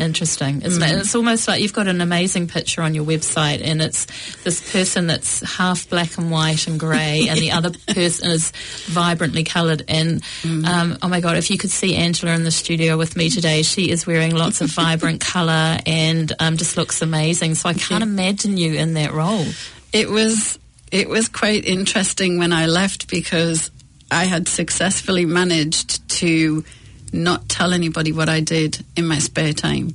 Interesting, 0.00 0.62
isn't 0.62 0.82
it? 0.82 0.98
It's 0.98 1.14
almost 1.14 1.46
like 1.46 1.62
you've 1.62 1.72
got 1.72 1.86
an 1.86 2.00
amazing 2.00 2.48
picture 2.48 2.82
on 2.82 2.92
your 2.92 3.04
website, 3.04 3.62
and 3.62 3.80
it's 3.80 4.08
this 4.42 4.72
person 4.72 5.06
that's 5.06 5.42
half 5.56 5.88
black 5.88 6.18
and 6.18 6.28
white 6.28 6.66
and 6.66 6.80
grey, 6.80 7.28
and 7.28 7.38
the 7.38 7.52
other 7.58 7.70
person 7.70 8.32
is 8.32 8.50
vibrantly 8.86 9.44
coloured. 9.44 9.84
And 9.86 10.24
um, 10.44 10.98
oh 11.02 11.08
my 11.08 11.20
god, 11.20 11.36
if 11.36 11.52
you 11.52 11.56
could 11.56 11.70
see 11.70 11.94
Angela 11.94 12.32
in 12.32 12.42
the 12.42 12.50
studio 12.50 12.98
with 12.98 13.14
me 13.14 13.30
today, 13.30 13.62
she 13.62 13.88
is 13.88 14.08
wearing 14.08 14.34
lots 14.34 14.60
of 14.60 14.70
vibrant 14.70 15.20
colour 15.34 15.78
and 15.86 16.32
um, 16.40 16.56
just 16.56 16.76
looks 16.76 17.00
amazing. 17.00 17.54
So 17.54 17.68
I 17.68 17.74
can't 17.74 18.02
imagine 18.02 18.56
you 18.56 18.74
in 18.74 18.94
that 18.94 19.12
role. 19.12 19.46
It 19.92 20.10
was 20.10 20.58
it 20.90 21.08
was 21.08 21.28
quite 21.28 21.64
interesting 21.64 22.40
when 22.40 22.52
I 22.52 22.66
left 22.66 23.08
because 23.08 23.70
I 24.10 24.24
had 24.24 24.48
successfully 24.48 25.24
managed 25.24 26.08
to 26.20 26.64
not 27.12 27.48
tell 27.48 27.72
anybody 27.72 28.12
what 28.12 28.28
I 28.28 28.40
did 28.40 28.84
in 28.96 29.06
my 29.06 29.18
spare 29.18 29.52
time. 29.52 29.94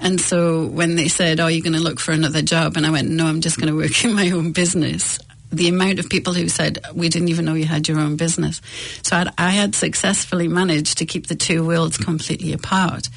And 0.00 0.20
so 0.20 0.66
when 0.66 0.96
they 0.96 1.08
said, 1.08 1.40
"Oh, 1.40 1.46
you're 1.46 1.62
going 1.62 1.74
to 1.74 1.80
look 1.80 2.00
for 2.00 2.12
another 2.12 2.42
job," 2.42 2.76
and 2.76 2.86
I 2.86 2.90
went, 2.90 3.10
"No, 3.10 3.26
I'm 3.26 3.40
just 3.40 3.58
going 3.58 3.68
to 3.72 3.76
work 3.76 4.04
in 4.04 4.14
my 4.14 4.30
own 4.30 4.52
business." 4.52 5.18
The 5.50 5.68
amount 5.68 6.00
of 6.00 6.08
people 6.08 6.34
who 6.34 6.48
said, 6.48 6.78
"We 6.94 7.08
didn't 7.08 7.28
even 7.28 7.44
know 7.44 7.54
you 7.54 7.64
had 7.64 7.88
your 7.88 8.00
own 8.00 8.16
business," 8.16 8.60
so 9.02 9.16
I'd, 9.16 9.28
I 9.38 9.50
had 9.50 9.74
successfully 9.74 10.48
managed 10.48 10.98
to 10.98 11.06
keep 11.06 11.26
the 11.26 11.36
two 11.36 11.64
worlds 11.66 11.96
completely 11.96 12.52
apart. 12.52 13.08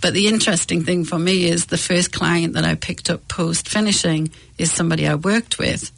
But 0.00 0.14
the 0.14 0.28
interesting 0.28 0.84
thing 0.84 1.04
for 1.04 1.18
me 1.18 1.46
is 1.46 1.66
the 1.66 1.78
first 1.78 2.12
client 2.12 2.54
that 2.54 2.64
I 2.64 2.74
picked 2.74 3.08
up 3.08 3.26
post 3.28 3.68
finishing 3.68 4.30
is 4.58 4.70
somebody 4.70 5.06
I 5.06 5.14
worked 5.14 5.58
with. 5.58 5.90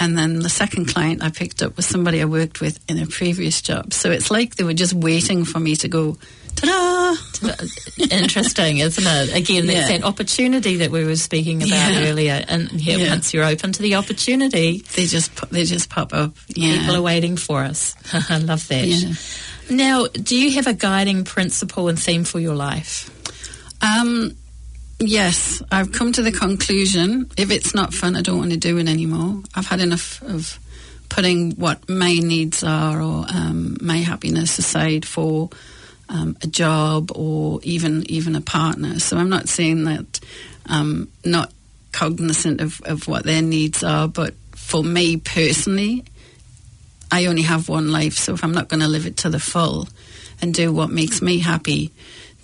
And 0.00 0.18
then 0.18 0.40
the 0.40 0.48
second 0.48 0.86
client 0.86 1.22
I 1.22 1.30
picked 1.30 1.62
up 1.62 1.76
was 1.76 1.86
somebody 1.86 2.20
I 2.20 2.24
worked 2.24 2.60
with 2.60 2.78
in 2.88 2.98
a 2.98 3.06
previous 3.06 3.62
job. 3.62 3.92
So 3.92 4.10
it's 4.10 4.30
like 4.30 4.56
they 4.56 4.64
were 4.64 4.74
just 4.74 4.92
waiting 4.92 5.44
for 5.44 5.60
me 5.60 5.76
to 5.76 5.88
go, 5.88 6.16
ta 6.56 6.66
da! 7.40 7.54
Interesting, 8.10 8.78
isn't 8.78 9.04
it? 9.06 9.36
Again, 9.36 9.66
that's 9.66 9.88
Yeah. 9.90 9.98
that 9.98 10.04
opportunity 10.04 10.76
that 10.78 10.90
we 10.90 11.04
were 11.04 11.16
speaking 11.16 11.62
about 11.62 11.92
Yeah. 11.92 12.08
earlier. 12.08 12.44
And 12.48 12.70
here, 12.70 12.98
Yeah. 12.98 13.10
once 13.10 13.32
you're 13.32 13.44
open 13.44 13.72
to 13.72 13.82
the 13.82 13.94
opportunity, 13.94 14.84
They 14.96 15.06
just 15.06 15.30
they 15.50 15.64
just 15.64 15.88
pop 15.90 16.12
up. 16.12 16.34
People 16.52 16.96
are 16.96 17.02
waiting 17.02 17.36
for 17.36 17.62
us. 17.62 17.94
I 18.12 18.38
love 18.38 18.66
that. 18.68 19.16
Now, 19.70 20.06
do 20.08 20.36
you 20.36 20.50
have 20.52 20.66
a 20.66 20.74
guiding 20.74 21.24
principle 21.24 21.88
and 21.88 21.98
theme 21.98 22.24
for 22.24 22.40
your 22.40 22.54
life? 22.56 23.10
Um, 23.80 24.32
yes, 25.06 25.62
I've 25.70 25.92
come 25.92 26.12
to 26.12 26.22
the 26.22 26.32
conclusion 26.32 27.30
if 27.36 27.50
it's 27.50 27.74
not 27.74 27.94
fun, 27.94 28.16
I 28.16 28.22
don't 28.22 28.38
want 28.38 28.52
to 28.52 28.56
do 28.56 28.78
it 28.78 28.88
anymore. 28.88 29.42
I've 29.54 29.66
had 29.66 29.80
enough 29.80 30.22
of 30.22 30.58
putting 31.08 31.52
what 31.52 31.88
my 31.88 32.14
needs 32.14 32.64
are 32.64 33.00
or 33.00 33.24
um, 33.32 33.76
my 33.80 33.98
happiness 33.98 34.58
aside 34.58 35.06
for 35.06 35.50
um, 36.08 36.36
a 36.42 36.46
job 36.46 37.10
or 37.14 37.60
even 37.62 38.08
even 38.10 38.36
a 38.36 38.40
partner. 38.40 38.98
So 38.98 39.16
I'm 39.16 39.30
not 39.30 39.48
saying 39.48 39.84
that 39.84 40.20
I'm 40.66 41.10
not 41.24 41.52
cognizant 41.92 42.60
of, 42.60 42.80
of 42.84 43.06
what 43.06 43.24
their 43.24 43.42
needs 43.42 43.84
are, 43.84 44.08
but 44.08 44.34
for 44.52 44.82
me 44.82 45.16
personally, 45.16 46.04
I 47.12 47.26
only 47.26 47.42
have 47.42 47.68
one 47.68 47.92
life, 47.92 48.14
so 48.14 48.34
if 48.34 48.42
I'm 48.42 48.52
not 48.52 48.68
going 48.68 48.80
to 48.80 48.88
live 48.88 49.06
it 49.06 49.18
to 49.18 49.30
the 49.30 49.38
full 49.38 49.88
and 50.42 50.52
do 50.52 50.72
what 50.72 50.90
makes 50.90 51.22
me 51.22 51.38
happy, 51.38 51.92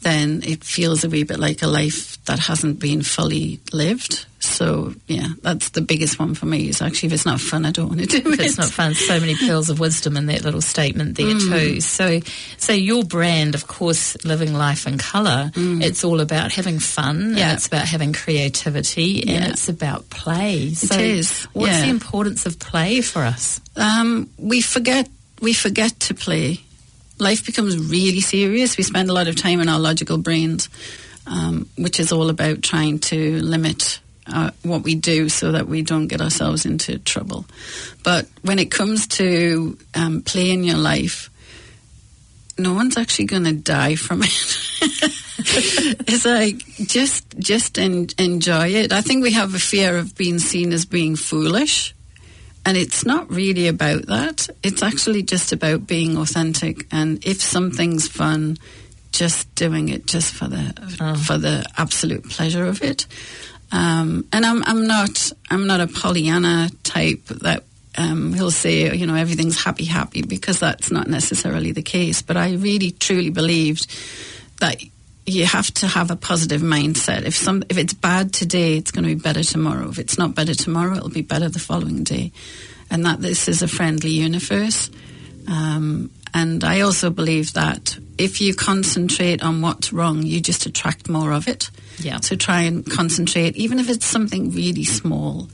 then 0.02 0.42
it 0.44 0.64
feels 0.64 1.04
a 1.04 1.08
wee 1.10 1.24
bit 1.24 1.38
like 1.38 1.62
a 1.62 1.66
life 1.66 2.22
that 2.24 2.38
hasn't 2.38 2.78
been 2.78 3.02
fully 3.02 3.60
lived. 3.72 4.26
So 4.42 4.94
yeah, 5.06 5.28
that's 5.42 5.68
the 5.70 5.82
biggest 5.82 6.18
one 6.18 6.34
for 6.34 6.46
me. 6.46 6.68
Is 6.70 6.80
actually 6.80 7.08
if 7.08 7.12
it's 7.12 7.26
not 7.26 7.40
fun, 7.40 7.66
I 7.66 7.72
don't 7.72 7.88
want 7.88 8.00
to 8.00 8.06
do 8.06 8.16
If 8.32 8.40
it. 8.40 8.46
it's 8.46 8.56
not 8.58 8.70
fun, 8.70 8.94
so 8.94 9.20
many 9.20 9.34
pearls 9.36 9.68
of 9.68 9.78
wisdom 9.78 10.16
in 10.16 10.26
that 10.26 10.42
little 10.44 10.62
statement 10.62 11.16
there 11.18 11.26
Mm. 11.26 11.48
too. 11.50 11.80
So, 11.82 12.20
so 12.56 12.72
your 12.72 13.04
brand, 13.04 13.54
of 13.54 13.66
course, 13.66 14.16
living 14.24 14.54
life 14.54 14.86
in 14.86 14.96
color. 14.96 15.50
It's 15.54 16.04
all 16.04 16.20
about 16.20 16.52
having 16.52 16.78
fun. 16.78 17.32
Mm. 17.34 17.38
Yeah. 17.38 17.52
it's 17.52 17.66
about 17.66 17.86
having 17.86 18.14
creativity, 18.14 19.20
and 19.22 19.30
Yeah. 19.30 19.48
it's 19.50 19.68
about 19.68 20.08
play. 20.08 20.72
So 20.72 20.98
is, 20.98 21.44
What's 21.52 21.72
yeah. 21.72 21.82
the 21.82 21.90
importance 21.90 22.46
of 22.46 22.58
play 22.58 23.00
for 23.02 23.22
us? 23.22 23.60
um, 23.76 24.28
we 24.38 24.60
forget 24.62 25.08
we 25.42 25.52
forget 25.52 25.98
to 26.00 26.14
play. 26.14 26.60
Life 27.20 27.44
becomes 27.46 27.78
really 27.78 28.20
serious. 28.20 28.76
We 28.76 28.84
spend 28.84 29.10
a 29.10 29.12
lot 29.12 29.28
of 29.28 29.36
time 29.36 29.60
in 29.60 29.68
our 29.68 29.78
logical 29.78 30.18
brains, 30.18 30.68
um, 31.26 31.68
which 31.76 32.00
is 32.00 32.12
all 32.12 32.30
about 32.30 32.62
trying 32.62 32.98
to 33.00 33.40
limit 33.40 34.00
uh, 34.26 34.50
what 34.62 34.82
we 34.82 34.94
do 34.94 35.28
so 35.28 35.52
that 35.52 35.66
we 35.66 35.82
don't 35.82 36.06
get 36.06 36.20
ourselves 36.20 36.64
into 36.64 36.98
trouble. 36.98 37.44
But 38.02 38.26
when 38.42 38.58
it 38.58 38.70
comes 38.70 39.06
to 39.08 39.76
um, 39.94 40.22
play 40.22 40.50
in 40.50 40.64
your 40.64 40.78
life, 40.78 41.30
no 42.58 42.74
one's 42.74 42.96
actually 42.96 43.26
going 43.26 43.44
to 43.44 43.52
die 43.52 43.96
from 43.96 44.22
it. 44.22 44.28
it's 46.06 46.24
like 46.24 46.58
just 46.86 47.38
just 47.38 47.78
en- 47.78 48.08
enjoy 48.18 48.68
it. 48.68 48.92
I 48.92 49.00
think 49.00 49.22
we 49.22 49.32
have 49.32 49.54
a 49.54 49.58
fear 49.58 49.96
of 49.96 50.16
being 50.16 50.38
seen 50.38 50.72
as 50.72 50.84
being 50.84 51.16
foolish. 51.16 51.94
And 52.70 52.78
it's 52.78 53.04
not 53.04 53.28
really 53.28 53.66
about 53.66 54.06
that. 54.06 54.48
It's 54.62 54.80
actually 54.80 55.24
just 55.24 55.50
about 55.52 55.88
being 55.88 56.16
authentic. 56.16 56.86
And 56.92 57.18
if 57.26 57.42
something's 57.42 58.06
fun, 58.06 58.58
just 59.10 59.52
doing 59.56 59.88
it 59.88 60.06
just 60.06 60.32
for 60.32 60.46
the 60.46 60.72
Oh. 61.00 61.16
for 61.16 61.36
the 61.36 61.64
absolute 61.76 62.30
pleasure 62.30 62.64
of 62.64 62.80
it. 62.84 63.06
Um, 63.72 64.24
and 64.32 64.46
I'm 64.46 64.62
I'm 64.62 64.86
not 64.86 65.32
I'm 65.50 65.66
not 65.66 65.80
a 65.80 65.88
Pollyanna 65.88 66.70
type 66.84 67.24
that 67.42 67.64
um, 67.98 68.34
he'll 68.34 68.52
say 68.52 68.94
you 68.94 69.04
know 69.04 69.16
everything's 69.16 69.64
happy 69.64 69.86
happy 69.86 70.22
because 70.22 70.60
that's 70.60 70.92
not 70.92 71.08
necessarily 71.08 71.72
the 71.72 71.82
case. 71.82 72.22
But 72.22 72.36
I 72.36 72.52
really 72.54 72.92
truly 72.92 73.30
believed 73.30 73.92
that 74.60 74.80
you 75.26 75.46
have 75.46 75.72
to 75.74 75.86
have 75.86 76.10
a 76.10 76.16
positive 76.16 76.60
mindset. 76.60 77.24
If 77.24 77.36
some 77.36 77.62
if 77.68 77.78
it's 77.78 77.92
bad 77.92 78.32
today, 78.32 78.76
it's 78.76 78.90
going 78.90 79.04
to 79.04 79.14
be 79.14 79.20
better 79.20 79.42
tomorrow. 79.42 79.88
If 79.88 79.98
it's 79.98 80.18
not 80.18 80.34
better 80.34 80.54
tomorrow, 80.54 80.96
it'll 80.96 81.10
be 81.10 81.22
better 81.22 81.48
the 81.48 81.58
following 81.58 82.04
day, 82.04 82.32
and 82.90 83.04
that 83.06 83.20
this 83.20 83.48
is 83.48 83.62
a 83.62 83.68
friendly 83.68 84.10
universe. 84.10 84.90
Um, 85.48 86.10
and 86.32 86.62
I 86.62 86.80
also 86.80 87.10
believe 87.10 87.54
that 87.54 87.98
if 88.16 88.40
you 88.40 88.54
concentrate 88.54 89.42
on 89.42 89.62
what's 89.62 89.92
wrong, 89.92 90.22
you 90.22 90.40
just 90.40 90.66
attract 90.66 91.08
more 91.08 91.32
of 91.32 91.48
it. 91.48 91.70
Yeah. 91.98 92.20
So 92.20 92.36
try 92.36 92.62
and 92.62 92.88
concentrate, 92.88 93.56
even 93.56 93.78
if 93.78 93.88
it's 93.88 94.06
something 94.06 94.52
really 94.52 94.84
small, 94.84 95.48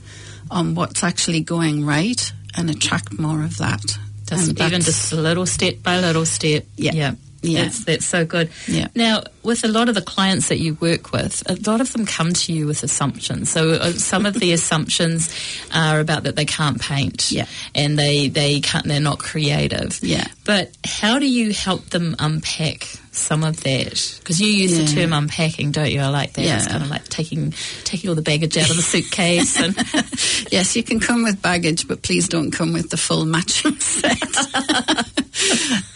on 0.51 0.75
what's 0.75 1.03
actually 1.03 1.41
going 1.41 1.85
right, 1.85 2.31
and 2.55 2.69
attract 2.69 3.19
more 3.19 3.43
of 3.43 3.57
that. 3.57 3.83
Just 4.27 4.49
And 4.49 4.59
even 4.59 4.81
just 4.81 5.13
a 5.13 5.15
little 5.15 5.45
step 5.45 5.81
by 5.83 5.99
little 5.99 6.25
step. 6.25 6.65
Yeah. 6.75 6.91
Yeah. 6.93 7.11
Yeah. 7.51 7.63
That's, 7.63 7.85
that's 7.85 8.05
so 8.05 8.25
good. 8.25 8.49
Yeah. 8.67 8.87
Now, 8.95 9.23
with 9.43 9.63
a 9.63 9.67
lot 9.67 9.89
of 9.89 9.95
the 9.95 10.01
clients 10.01 10.49
that 10.49 10.59
you 10.59 10.75
work 10.75 11.11
with, 11.11 11.43
a 11.49 11.55
lot 11.69 11.81
of 11.81 11.91
them 11.93 12.05
come 12.05 12.33
to 12.33 12.53
you 12.53 12.67
with 12.67 12.83
assumptions. 12.83 13.49
So 13.49 13.71
uh, 13.71 13.91
some 13.91 14.25
of 14.25 14.33
the 14.33 14.51
assumptions 14.53 15.33
are 15.73 15.99
about 15.99 16.23
that 16.23 16.35
they 16.35 16.45
can't 16.45 16.81
paint. 16.81 17.31
Yeah. 17.31 17.45
And 17.73 17.97
they, 17.97 18.27
they 18.27 18.59
can't, 18.59 18.85
they're 18.85 18.99
not 18.99 19.19
creative. 19.19 19.99
Yeah. 20.01 20.27
But 20.45 20.75
how 20.85 21.19
do 21.19 21.27
you 21.27 21.53
help 21.53 21.85
them 21.85 22.15
unpack 22.19 22.83
some 23.11 23.43
of 23.43 23.63
that? 23.63 24.17
Because 24.19 24.39
you 24.39 24.47
use 24.47 24.77
the 24.77 24.85
term 24.85 25.13
unpacking, 25.13 25.71
don't 25.71 25.91
you? 25.91 26.01
I 26.01 26.09
like 26.09 26.33
that. 26.33 26.45
It's 26.45 26.67
kind 26.67 26.83
of 26.83 26.89
like 26.89 27.07
taking, 27.07 27.53
taking 27.83 28.09
all 28.09 28.15
the 28.15 28.21
baggage 28.21 28.57
out 28.57 28.69
of 28.69 28.75
the 28.75 28.81
suitcase 28.81 29.59
and 29.59 29.75
yes, 30.51 30.75
you 30.75 30.83
can 30.83 30.99
come 30.99 31.23
with 31.23 31.41
baggage, 31.41 31.87
but 31.87 32.01
please 32.01 32.27
don't 32.27 32.51
come 32.51 32.73
with 32.73 32.89
the 32.89 32.97
full 32.97 33.25
matching 33.25 33.77
set. 33.79 34.17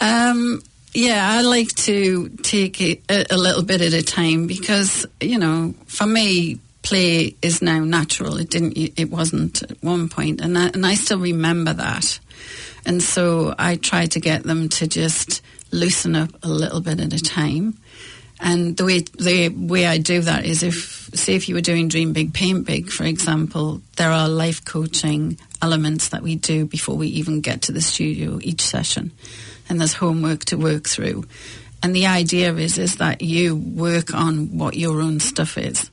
um, 0.00 0.62
yeah, 0.94 1.30
I 1.30 1.42
like 1.42 1.74
to 1.74 2.28
take 2.42 2.80
it 2.80 3.02
a, 3.08 3.34
a 3.34 3.36
little 3.36 3.62
bit 3.62 3.80
at 3.80 3.92
a 3.92 4.02
time 4.02 4.46
because 4.46 5.06
you 5.20 5.38
know, 5.38 5.74
for 5.86 6.06
me, 6.06 6.58
play 6.82 7.34
is 7.42 7.62
now 7.62 7.80
natural. 7.80 8.36
It 8.36 8.50
didn't. 8.50 8.76
It 8.76 9.10
wasn't 9.10 9.62
at 9.62 9.82
one 9.82 10.08
point, 10.08 10.40
and 10.40 10.58
I, 10.58 10.66
and 10.68 10.84
I 10.84 10.94
still 10.94 11.18
remember 11.18 11.72
that. 11.72 12.18
And 12.84 13.02
so 13.02 13.54
I 13.58 13.76
try 13.76 14.06
to 14.06 14.20
get 14.20 14.42
them 14.42 14.68
to 14.70 14.86
just 14.86 15.42
loosen 15.70 16.16
up 16.16 16.30
a 16.42 16.48
little 16.48 16.80
bit 16.80 17.00
at 17.00 17.12
a 17.12 17.22
time. 17.22 17.78
And 18.40 18.76
the 18.76 18.84
way 18.84 18.98
the 18.98 19.50
way 19.50 19.86
I 19.86 19.98
do 19.98 20.20
that 20.20 20.44
is 20.44 20.62
if 20.62 21.10
say 21.14 21.34
if 21.34 21.48
you 21.48 21.54
were 21.54 21.60
doing 21.60 21.88
Dream 21.88 22.12
Big, 22.12 22.34
Paint 22.34 22.66
Big, 22.66 22.90
for 22.90 23.04
example, 23.04 23.80
there 23.96 24.10
are 24.10 24.28
life 24.28 24.64
coaching 24.64 25.38
elements 25.62 26.08
that 26.08 26.22
we 26.22 26.34
do 26.34 26.66
before 26.66 26.96
we 26.96 27.06
even 27.06 27.40
get 27.40 27.62
to 27.62 27.72
the 27.72 27.80
studio 27.80 28.40
each 28.42 28.62
session, 28.62 29.12
and 29.72 29.80
there's 29.80 29.94
homework 29.94 30.44
to 30.44 30.58
work 30.58 30.86
through. 30.86 31.24
And 31.82 31.96
the 31.96 32.06
idea 32.06 32.54
is 32.54 32.76
is 32.76 32.96
that 32.96 33.22
you 33.22 33.56
work 33.56 34.12
on 34.14 34.58
what 34.58 34.76
your 34.76 35.00
own 35.00 35.18
stuff 35.18 35.56
is, 35.56 35.90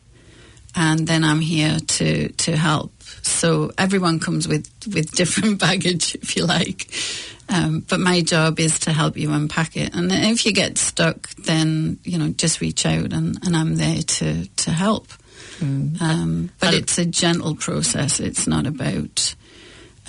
and 0.75 1.07
then 1.07 1.23
I'm 1.23 1.39
here 1.39 1.79
to 1.79 2.27
to 2.27 2.57
help. 2.57 2.91
So 3.23 3.71
everyone 3.77 4.19
comes 4.19 4.47
with 4.47 4.69
with 4.93 5.11
different 5.11 5.59
baggage, 5.65 6.15
if 6.15 6.35
you 6.35 6.45
like. 6.45 6.91
Um, 7.47 7.79
but 7.89 7.99
my 7.99 8.21
job 8.21 8.59
is 8.59 8.79
to 8.79 8.91
help 8.91 9.17
you 9.17 9.31
unpack 9.31 9.75
it. 9.75 9.95
And 9.95 10.11
if 10.11 10.45
you 10.45 10.53
get 10.53 10.77
stuck, 10.77 11.29
then 11.35 11.99
you 12.03 12.17
know 12.19 12.29
just 12.29 12.59
reach 12.59 12.85
out, 12.85 13.13
and, 13.13 13.39
and 13.43 13.55
I'm 13.55 13.75
there 13.77 14.01
to 14.01 14.45
to 14.45 14.71
help. 14.71 15.07
Um, 16.01 16.49
but 16.59 16.73
it's 16.73 16.97
a 16.97 17.05
gentle 17.05 17.55
process. 17.55 18.19
It's 18.19 18.45
not 18.45 18.67
about. 18.67 19.35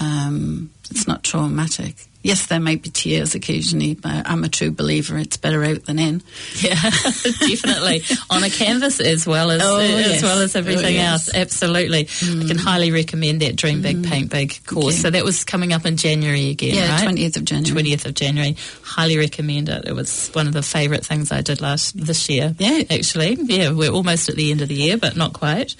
Um, 0.01 0.71
it's 0.91 1.07
not 1.07 1.23
traumatic. 1.23 2.10
Yes, 2.23 2.47
there 2.47 2.61
might 2.61 2.83
be 2.83 2.91
tears 2.91 3.35
occasionally, 3.35 3.95
but 3.95 4.29
I'm 4.29 4.45
a 4.45 4.49
true 4.51 4.71
believer. 4.71 5.17
It's 5.17 5.39
better 5.39 5.65
out 5.65 5.87
than 5.87 5.99
in. 5.99 6.23
Yeah, 6.57 6.75
definitely 6.81 8.03
on 8.29 8.43
a 8.45 8.51
canvas 8.51 9.01
as 9.01 9.27
well 9.27 9.51
as 9.51 9.63
Oh, 9.65 9.79
as 9.79 9.89
yes. 9.91 10.23
well 10.23 10.41
as 10.43 10.55
Oh, 10.55 10.59
everything 10.59 10.95
yes. 10.97 11.29
else. 11.29 11.35
Absolutely, 11.35 12.01
I 12.23 12.47
can 12.47 12.59
highly 12.59 12.91
recommend 12.93 13.41
that 13.41 13.57
Dream 13.57 13.81
Big, 13.81 14.05
Paint 14.05 14.31
Big 14.31 14.63
course. 14.67 14.95
Okay. 14.95 14.97
So 14.97 15.11
that 15.11 15.25
was 15.25 15.45
coming 15.45 15.73
up 15.73 15.87
in 15.87 15.97
January 15.97 16.51
again, 16.51 16.75
Yeah, 16.75 16.91
right? 16.97 17.09
20th 17.09 17.37
of 17.39 17.45
January. 17.47 17.73
Twentieth 17.73 18.05
of 18.05 18.15
January. 18.15 18.57
Highly 18.83 19.17
recommend 19.17 19.69
it. 19.71 19.87
It 19.87 19.93
was 19.95 20.29
one 20.35 20.47
of 20.47 20.53
the 20.53 20.63
favourite 20.63 21.05
things 21.07 21.33
I 21.33 21.41
did 21.41 21.61
last 21.63 21.97
this 21.97 22.29
year. 22.29 22.55
Yeah. 22.59 22.83
actually, 22.91 23.39
yeah, 23.41 23.71
we're 23.73 23.91
almost 23.93 24.29
at 24.29 24.37
the 24.37 24.51
end 24.51 24.61
of 24.61 24.69
the 24.69 24.75
year, 24.75 24.99
but 24.99 25.17
not 25.17 25.33
quite. 25.33 25.75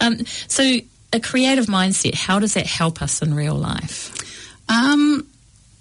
Um, 0.00 0.18
so, 0.48 0.78
a 1.12 1.20
creative 1.20 1.66
mindset. 1.66 2.14
How 2.14 2.40
does 2.40 2.54
that 2.54 2.66
help 2.66 3.00
us 3.02 3.22
in 3.22 3.34
real 3.34 3.54
life? 3.54 4.12
Um, 4.68 5.26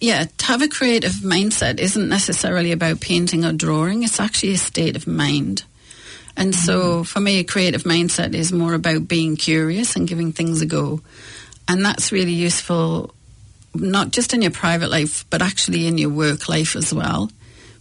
yeah, 0.06 0.26
to 0.38 0.46
have 0.46 0.62
a 0.62 0.68
creative 0.68 1.13
mindset 1.13 1.80
isn't 1.80 2.10
necessarily 2.10 2.72
about 2.72 3.02
painting 3.02 3.44
or 3.44 3.52
drawing. 3.52 4.04
It's 4.04 4.20
actually 4.20 4.54
a 4.54 4.58
state 4.58 4.96
of 4.96 5.08
mind. 5.08 5.63
And 6.38 6.54
so 6.54 6.78
mm-hmm. 6.80 7.04
for 7.04 7.20
me, 7.20 7.39
a 7.39 7.44
creative 7.44 7.84
mindset 7.84 8.36
is 8.36 8.52
more 8.52 8.76
about 8.76 9.08
being 9.08 9.36
curious 9.36 9.96
and 9.96 10.08
giving 10.08 10.32
things 10.32 10.62
a 10.62 10.68
go. 10.68 11.02
And 11.68 11.84
that's 11.84 12.12
really 12.12 12.34
useful, 12.34 13.15
not 13.74 14.12
just 14.12 14.32
in 14.36 14.44
your 14.44 14.52
private 14.52 14.91
life, 14.91 15.26
but 15.32 15.41
actually 15.41 15.88
in 15.88 15.98
your 15.98 16.12
work 16.12 16.48
life 16.48 16.76
as 16.76 16.94
well. 16.94 17.32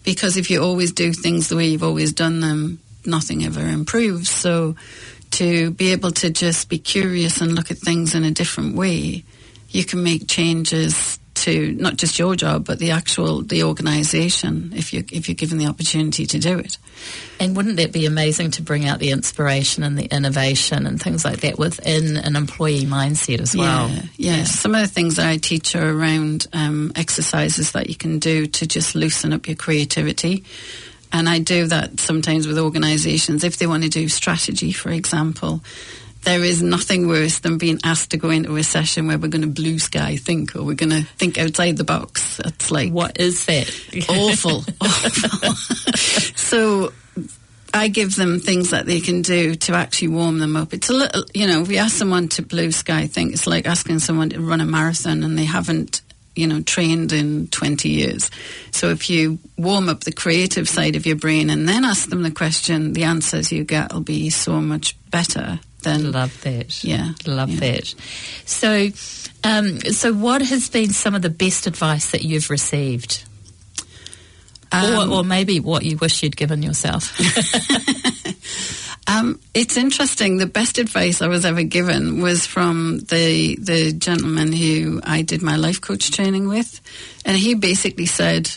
Because 0.02 0.38
if 0.38 0.50
you 0.50 0.62
always 0.62 0.92
do 0.92 1.12
things 1.12 1.48
the 1.48 1.56
way 1.56 1.66
you've 1.66 1.82
always 1.82 2.14
done 2.14 2.40
them, 2.40 2.78
nothing 3.04 3.44
ever 3.44 3.68
improves. 3.68 4.30
So 4.30 4.76
to 5.32 5.72
be 5.72 5.92
able 5.92 6.12
to 6.12 6.30
just 6.30 6.70
be 6.70 6.78
curious 6.78 7.42
and 7.42 7.54
look 7.54 7.70
at 7.70 7.76
things 7.76 8.14
in 8.14 8.24
a 8.24 8.30
different 8.30 8.76
way, 8.76 9.24
you 9.68 9.84
can 9.84 10.02
make 10.02 10.26
changes 10.26 11.18
to 11.44 11.72
not 11.72 11.96
just 11.96 12.18
your 12.18 12.34
job 12.34 12.64
but 12.64 12.78
the 12.78 12.90
actual 12.90 13.42
the 13.42 13.62
organization 13.64 14.72
if 14.74 14.92
you 14.92 15.04
if 15.12 15.28
you're 15.28 15.34
given 15.34 15.58
the 15.58 15.66
opportunity 15.66 16.24
to 16.26 16.38
do 16.38 16.58
it. 16.58 16.78
And 17.38 17.54
wouldn't 17.54 17.76
that 17.76 17.92
be 17.92 18.06
amazing 18.06 18.52
to 18.52 18.62
bring 18.62 18.86
out 18.86 18.98
the 18.98 19.10
inspiration 19.10 19.82
and 19.82 19.98
the 19.98 20.06
innovation 20.06 20.86
and 20.86 21.00
things 21.00 21.24
like 21.24 21.40
that 21.40 21.58
within 21.58 22.16
an 22.16 22.36
employee 22.36 22.84
mindset 22.84 23.40
as 23.40 23.54
well? 23.54 23.90
Yeah, 23.90 24.02
yeah. 24.16 24.44
Some 24.44 24.74
of 24.74 24.80
the 24.80 24.88
things 24.88 25.16
that 25.16 25.26
I 25.26 25.36
teach 25.36 25.76
are 25.76 25.90
around 25.90 26.46
um, 26.52 26.92
exercises 26.96 27.72
that 27.72 27.88
you 27.88 27.96
can 27.96 28.18
do 28.18 28.46
to 28.46 28.66
just 28.66 28.94
loosen 28.94 29.32
up 29.32 29.46
your 29.46 29.56
creativity. 29.56 30.44
And 31.12 31.28
I 31.28 31.38
do 31.40 31.66
that 31.66 32.00
sometimes 32.00 32.46
with 32.46 32.58
organizations. 32.58 33.44
If 33.44 33.58
they 33.58 33.66
want 33.66 33.82
to 33.84 33.88
do 33.88 34.08
strategy, 34.08 34.72
for 34.72 34.90
example, 34.90 35.60
there 36.24 36.42
is 36.42 36.62
nothing 36.62 37.06
worse 37.06 37.38
than 37.38 37.58
being 37.58 37.78
asked 37.84 38.10
to 38.10 38.16
go 38.16 38.30
into 38.30 38.56
a 38.56 38.62
session 38.62 39.06
where 39.06 39.18
we're 39.18 39.28
going 39.28 39.42
to 39.42 39.48
blue 39.48 39.78
sky 39.78 40.16
think 40.16 40.56
or 40.56 40.62
we're 40.62 40.74
going 40.74 40.90
to 40.90 41.02
think 41.02 41.38
outside 41.38 41.76
the 41.76 41.84
box. 41.84 42.40
It's 42.40 42.70
like 42.70 42.92
What 42.92 43.20
is 43.20 43.46
that? 43.46 43.68
awful, 44.08 44.64
awful. 44.80 45.52
so 46.36 46.92
I 47.72 47.88
give 47.88 48.14
them 48.14 48.38
things 48.38 48.70
that 48.70 48.86
they 48.86 49.00
can 49.00 49.22
do 49.22 49.54
to 49.56 49.74
actually 49.74 50.08
warm 50.08 50.38
them 50.38 50.56
up. 50.56 50.72
It's 50.72 50.90
a 50.90 50.94
little, 50.94 51.24
you 51.34 51.46
know, 51.46 51.62
if 51.62 51.68
we 51.68 51.78
ask 51.78 51.96
someone 51.96 52.28
to 52.28 52.42
blue 52.42 52.70
sky 52.70 53.06
think, 53.06 53.32
it's 53.32 53.46
like 53.46 53.66
asking 53.66 53.98
someone 53.98 54.30
to 54.30 54.40
run 54.40 54.60
a 54.60 54.66
marathon 54.66 55.24
and 55.24 55.36
they 55.36 55.44
haven't, 55.44 56.00
you 56.36 56.46
know, 56.46 56.62
trained 56.62 57.12
in 57.12 57.48
20 57.48 57.88
years. 57.88 58.30
So 58.70 58.90
if 58.90 59.10
you 59.10 59.40
warm 59.58 59.88
up 59.88 60.04
the 60.04 60.12
creative 60.12 60.68
side 60.68 60.94
of 60.94 61.04
your 61.04 61.16
brain 61.16 61.50
and 61.50 61.68
then 61.68 61.84
ask 61.84 62.08
them 62.08 62.22
the 62.22 62.30
question, 62.30 62.92
the 62.92 63.04
answers 63.04 63.50
you 63.50 63.64
get 63.64 63.92
will 63.92 64.00
be 64.00 64.30
so 64.30 64.60
much 64.60 64.96
better 65.10 65.58
than 65.84 66.12
Love 66.12 66.42
that. 66.42 66.82
Yeah, 66.82 67.12
Love 67.26 67.50
yeah. 67.50 67.60
that. 67.60 67.94
So, 68.44 68.88
um, 69.44 69.80
so 69.80 70.12
what 70.12 70.42
has 70.42 70.68
been 70.68 70.90
some 70.90 71.14
of 71.14 71.22
the 71.22 71.30
best 71.30 71.66
advice 71.66 72.10
that 72.10 72.24
you've 72.24 72.50
received? 72.50 73.24
Um, 74.72 75.12
or, 75.12 75.18
or 75.18 75.24
maybe 75.24 75.60
what 75.60 75.84
you 75.84 75.96
wish 75.98 76.22
you'd 76.24 76.36
given 76.36 76.62
yourself. 76.62 77.12
Um, 79.06 79.38
it's 79.52 79.76
interesting. 79.76 80.38
The 80.38 80.46
best 80.46 80.78
advice 80.78 81.20
I 81.20 81.28
was 81.28 81.44
ever 81.44 81.62
given 81.62 82.22
was 82.22 82.46
from 82.46 83.00
the 83.00 83.56
the 83.56 83.92
gentleman 83.92 84.52
who 84.52 85.00
I 85.04 85.22
did 85.22 85.42
my 85.42 85.56
life 85.56 85.80
coach 85.80 86.10
training 86.10 86.48
with, 86.48 86.80
and 87.24 87.36
he 87.36 87.54
basically 87.54 88.06
said, 88.06 88.50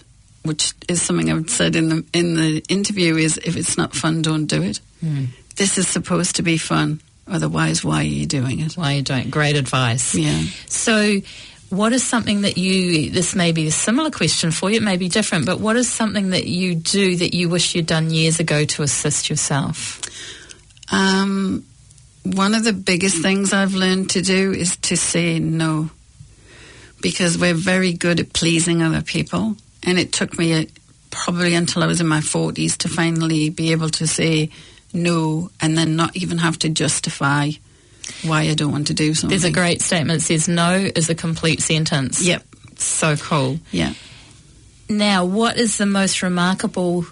which 0.44 0.74
is 0.88 1.02
something 1.02 1.32
I've 1.32 1.50
said 1.50 1.76
in 1.76 1.90
the 1.90 2.06
in 2.14 2.36
the 2.36 2.64
interview, 2.70 3.18
is 3.18 3.38
if 3.44 3.58
it's 3.58 3.78
not 3.78 3.94
fun, 3.94 4.22
don't 4.22 4.46
do 4.46 4.64
it. 4.64 4.80
This 5.58 5.78
is 5.78 5.88
supposed 5.88 6.38
to 6.38 6.44
be 6.44 6.58
fun. 6.58 7.02
Otherwise, 7.30 7.84
why 7.84 7.98
are 7.98 8.04
you 8.04 8.26
doing 8.26 8.60
it? 8.60 8.74
Why 8.74 8.94
are 8.94 8.96
you 8.98 9.02
don't? 9.02 9.30
Great 9.30 9.56
advice. 9.56 10.16
Yeah. 10.16 10.44
So, 10.68 11.20
what 11.70 11.92
is 11.92 12.06
something 12.06 12.42
that 12.42 12.58
you, 12.58 13.10
this 13.10 13.36
may 13.36 13.52
be 13.52 13.68
a 13.68 13.72
similar 13.72 14.10
question 14.10 14.52
for 14.52 14.70
you, 14.70 14.78
it 14.78 14.84
may 14.84 14.96
be 14.98 15.10
different, 15.10 15.46
but 15.46 15.60
what 15.60 15.76
is 15.76 15.92
something 15.92 16.30
that 16.30 16.48
you 16.48 16.76
do 16.76 17.18
that 17.18 17.34
you 17.34 17.50
wish 17.50 17.76
you'd 17.76 17.86
done 17.86 18.10
years 18.10 18.40
ago 18.40 18.64
to 18.64 18.84
assist 18.84 19.30
yourself? 19.30 20.02
Um, 20.92 21.66
one 22.24 22.56
of 22.56 22.64
the 22.64 22.74
biggest 22.74 23.22
things 23.22 23.52
I've 23.52 23.74
learned 23.74 24.12
to 24.12 24.22
do 24.22 24.54
is 24.54 24.78
to 24.78 24.96
say 24.96 25.40
no, 25.40 25.90
because 27.02 27.38
we're 27.38 27.54
very 27.54 27.92
good 27.92 28.22
at 28.22 28.32
pleasing 28.32 28.82
other 28.82 29.02
people, 29.02 29.58
and 29.84 30.00
it 30.00 30.14
took 30.14 30.38
me 30.38 30.54
a, 30.54 30.68
probably 31.12 31.54
until 31.54 31.84
I 31.84 31.88
was 31.88 32.00
in 32.00 32.08
my 32.08 32.22
forties 32.22 32.78
to 32.78 32.88
finally 32.88 33.50
be 33.50 33.74
able 33.74 33.90
to 33.90 34.08
say 34.08 34.50
no, 34.94 35.50
and 35.62 35.78
then 35.78 35.96
not 35.96 36.16
even 36.16 36.38
have 36.40 36.60
to 36.60 36.70
justify 36.70 37.52
why 38.24 38.42
I 38.44 38.54
don't 38.54 38.72
want 38.72 38.88
to 38.88 38.94
do 38.94 39.14
something. 39.14 39.30
There's 39.30 39.50
a 39.50 39.52
great 39.52 39.82
statement 39.82 40.22
that 40.22 40.26
says 40.26 40.48
no 40.48 40.74
is 40.74 41.10
a 41.10 41.16
complete 41.16 41.62
sentence. 41.62 42.24
Yep. 42.24 42.44
So 42.78 43.16
cool. 43.18 43.60
Yeah. 43.72 43.94
Now, 44.90 45.26
what 45.26 45.58
is 45.58 45.78
the 45.78 45.86
most 45.86 46.22
remarkable 46.22 47.06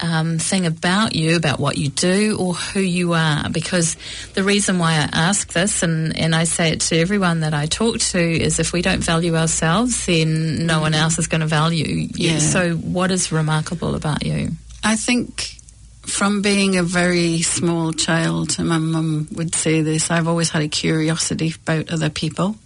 um, 0.00 0.38
thing 0.38 0.66
about 0.66 1.14
you, 1.14 1.36
about 1.36 1.60
what 1.60 1.76
you 1.78 1.88
do, 1.88 2.36
or 2.38 2.54
who 2.54 2.80
you 2.80 3.12
are? 3.12 3.48
Because 3.48 3.96
the 4.34 4.42
reason 4.42 4.78
why 4.78 4.92
I 4.92 5.08
ask 5.12 5.52
this, 5.52 5.82
and, 5.82 6.16
and 6.18 6.34
I 6.34 6.44
say 6.44 6.70
it 6.70 6.80
to 6.82 6.98
everyone 6.98 7.40
that 7.40 7.54
I 7.54 7.66
talk 7.66 7.98
to, 7.98 8.18
is 8.18 8.58
if 8.58 8.72
we 8.72 8.82
don't 8.82 9.02
value 9.02 9.36
ourselves, 9.36 10.06
then 10.06 10.66
no 10.66 10.80
one 10.80 10.94
else 10.94 11.18
is 11.18 11.28
going 11.28 11.42
to 11.42 11.46
value 11.46 11.86
you. 11.86 12.08
Yeah. 12.14 12.38
So, 12.38 12.74
what 12.74 13.12
is 13.12 13.30
remarkable 13.30 13.94
about 13.94 14.26
you? 14.26 14.50
I 14.82 14.96
think 14.96 15.59
from 16.02 16.42
being 16.42 16.76
a 16.76 16.82
very 16.82 17.42
small 17.42 17.92
child, 17.92 18.56
and 18.58 18.68
my 18.68 18.78
mum 18.78 19.28
would 19.32 19.54
say 19.54 19.82
this, 19.82 20.10
I've 20.10 20.28
always 20.28 20.50
had 20.50 20.62
a 20.62 20.68
curiosity 20.68 21.54
about 21.62 21.90
other 21.90 22.10
people. 22.10 22.56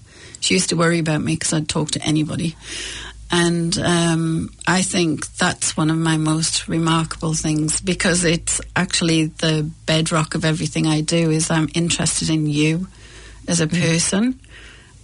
She 0.41 0.55
used 0.55 0.71
to 0.71 0.77
worry 0.77 0.99
about 0.99 1.23
me 1.23 1.35
because 1.35 1.53
I'd 1.53 1.69
talk 1.69 1.93
to 1.93 2.03
anybody. 2.03 2.57
And 3.31 3.77
um, 3.79 4.51
I 4.67 4.83
think 4.83 5.27
that's 5.37 5.77
one 5.77 5.91
of 5.91 5.97
my 5.97 6.17
most 6.17 6.69
remarkable 6.69 7.35
things 7.35 7.81
because 7.81 8.25
it's 8.25 8.61
actually 8.77 9.27
the 9.27 9.69
bedrock 9.87 10.35
of 10.35 10.45
everything 10.45 10.87
I 10.87 11.01
do 11.01 11.31
is 11.31 11.51
I'm 11.51 11.69
interested 11.75 12.31
in 12.31 12.47
you 12.47 12.87
as 13.49 13.61
a 13.61 13.67
person. 13.67 14.39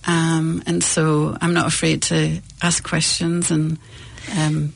Um, 0.07 0.62
and 0.66 0.83
so 0.85 1.37
I'm 1.40 1.55
not 1.55 1.66
afraid 1.66 2.03
to 2.03 2.40
ask 2.62 2.85
questions 2.85 3.51
and 3.51 3.79
um, 4.38 4.75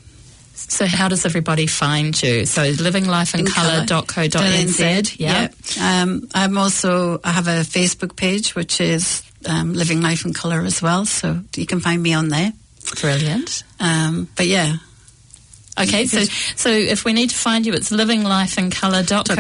So, 0.57 0.87
how 0.87 1.09
does 1.09 1.27
everybody 1.27 1.67
find 1.67 2.23
you? 2.23 2.47
So, 2.47 2.63
livinglifeincolour.co.nz. 2.63 5.19
Yeah. 5.19 5.43
Yep. 5.43 5.55
Um, 5.81 6.29
I'm 6.35 6.57
also 6.59 7.21
I 7.25 7.33
have 7.33 7.49
a 7.49 7.63
Facebook 7.63 8.15
page 8.17 8.55
which 8.55 8.81
is 8.81 9.25
um, 9.47 9.75
Living 9.75 10.01
Life 10.01 10.25
in 10.25 10.33
Colour 10.33 10.61
as 10.63 10.81
well, 10.81 11.05
so 11.05 11.41
you 11.57 11.67
can 11.67 11.81
find 11.81 12.01
me 12.03 12.15
on 12.15 12.29
there. 12.29 12.53
Brilliant. 13.01 13.65
Um, 13.81 14.29
but 14.37 14.47
yeah, 14.47 14.77
Okay, 15.79 16.07
so 16.07 16.23
so 16.57 16.71
if 16.71 17.05
we 17.05 17.13
need 17.13 17.31
to 17.31 17.37
find 17.37 17.67
you, 17.67 17.73
it's 17.73 17.91
livinglifeincolour.co.nz. 17.91 19.35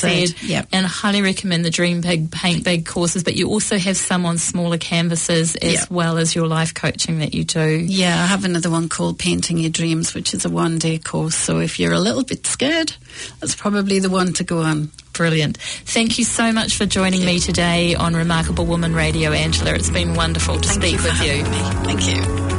.co.nz, 0.00 0.48
yep. 0.48 0.68
And 0.72 0.86
I 0.86 0.88
highly 0.88 1.22
recommend 1.22 1.64
the 1.64 1.70
Dream 1.70 2.00
Big, 2.00 2.30
Paint 2.30 2.64
Big 2.64 2.86
courses, 2.86 3.22
but 3.24 3.34
you 3.36 3.48
also 3.48 3.76
have 3.78 3.96
some 3.96 4.24
on 4.26 4.38
smaller 4.38 4.78
canvases 4.78 5.56
as 5.56 5.72
Yep. 5.74 5.90
well 5.90 6.16
as 6.18 6.34
your 6.34 6.46
life 6.46 6.72
coaching 6.74 7.18
that 7.18 7.34
you 7.34 7.44
do. 7.44 7.84
Yeah, 7.86 8.14
I 8.22 8.26
have 8.26 8.44
another 8.44 8.70
one 8.70 8.88
called 8.88 9.18
Painting 9.18 9.58
Your 9.58 9.70
Dreams, 9.70 10.14
which 10.14 10.32
is 10.34 10.44
a 10.44 10.50
one 10.50 10.78
day 10.78 10.98
course. 10.98 11.34
So 11.34 11.58
if 11.58 11.78
you're 11.78 11.92
a 11.92 12.00
little 12.00 12.24
bit 12.24 12.46
scared, 12.46 12.92
that's 13.40 13.54
probably 13.54 13.98
the 13.98 14.10
one 14.10 14.32
to 14.34 14.44
go 14.44 14.62
on. 14.62 14.90
Brilliant. 15.12 15.58
Thank 15.58 16.18
you 16.18 16.24
so 16.24 16.52
much 16.52 16.76
for 16.76 16.86
joining 16.86 17.24
me 17.24 17.40
today 17.40 17.94
on 17.94 18.14
Remarkable 18.14 18.64
Woman 18.66 18.94
Radio, 18.94 19.32
Angela. 19.32 19.74
It's 19.74 19.90
been 19.90 20.14
wonderful 20.14 20.58
to 20.60 20.68
Thank 20.68 20.80
speak 20.80 20.92
you 20.92 20.98
for 20.98 21.08
with 21.08 21.22
you. 21.22 21.42
me. 21.42 21.58
Thank 21.84 22.06
you. 22.52 22.57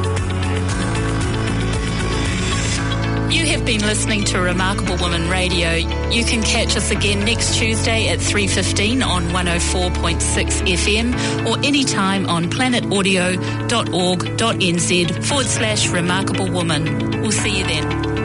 You 3.31 3.45
have 3.45 3.63
been 3.65 3.81
listening 3.81 4.23
to 4.25 4.39
Remarkable 4.39 4.97
Woman 4.97 5.29
Radio. 5.29 5.73
You 6.09 6.25
can 6.25 6.41
catch 6.41 6.75
us 6.75 6.89
again 6.89 7.23
next 7.25 7.57
Tuesday 7.57 8.09
at 8.09 8.17
3.15 8.17 9.05
on 9.05 9.25
104.6 9.25 10.67
FM 10.67 11.13
or 11.47 11.59
anytime 11.63 12.25
on 12.27 12.49
planetaudio.org.nz 12.49 15.25
forward 15.25 15.45
slash 15.45 15.89
remarkable 15.89 16.51
woman. 16.51 17.21
We'll 17.21 17.31
see 17.31 17.59
you 17.59 17.65
then. 17.65 18.18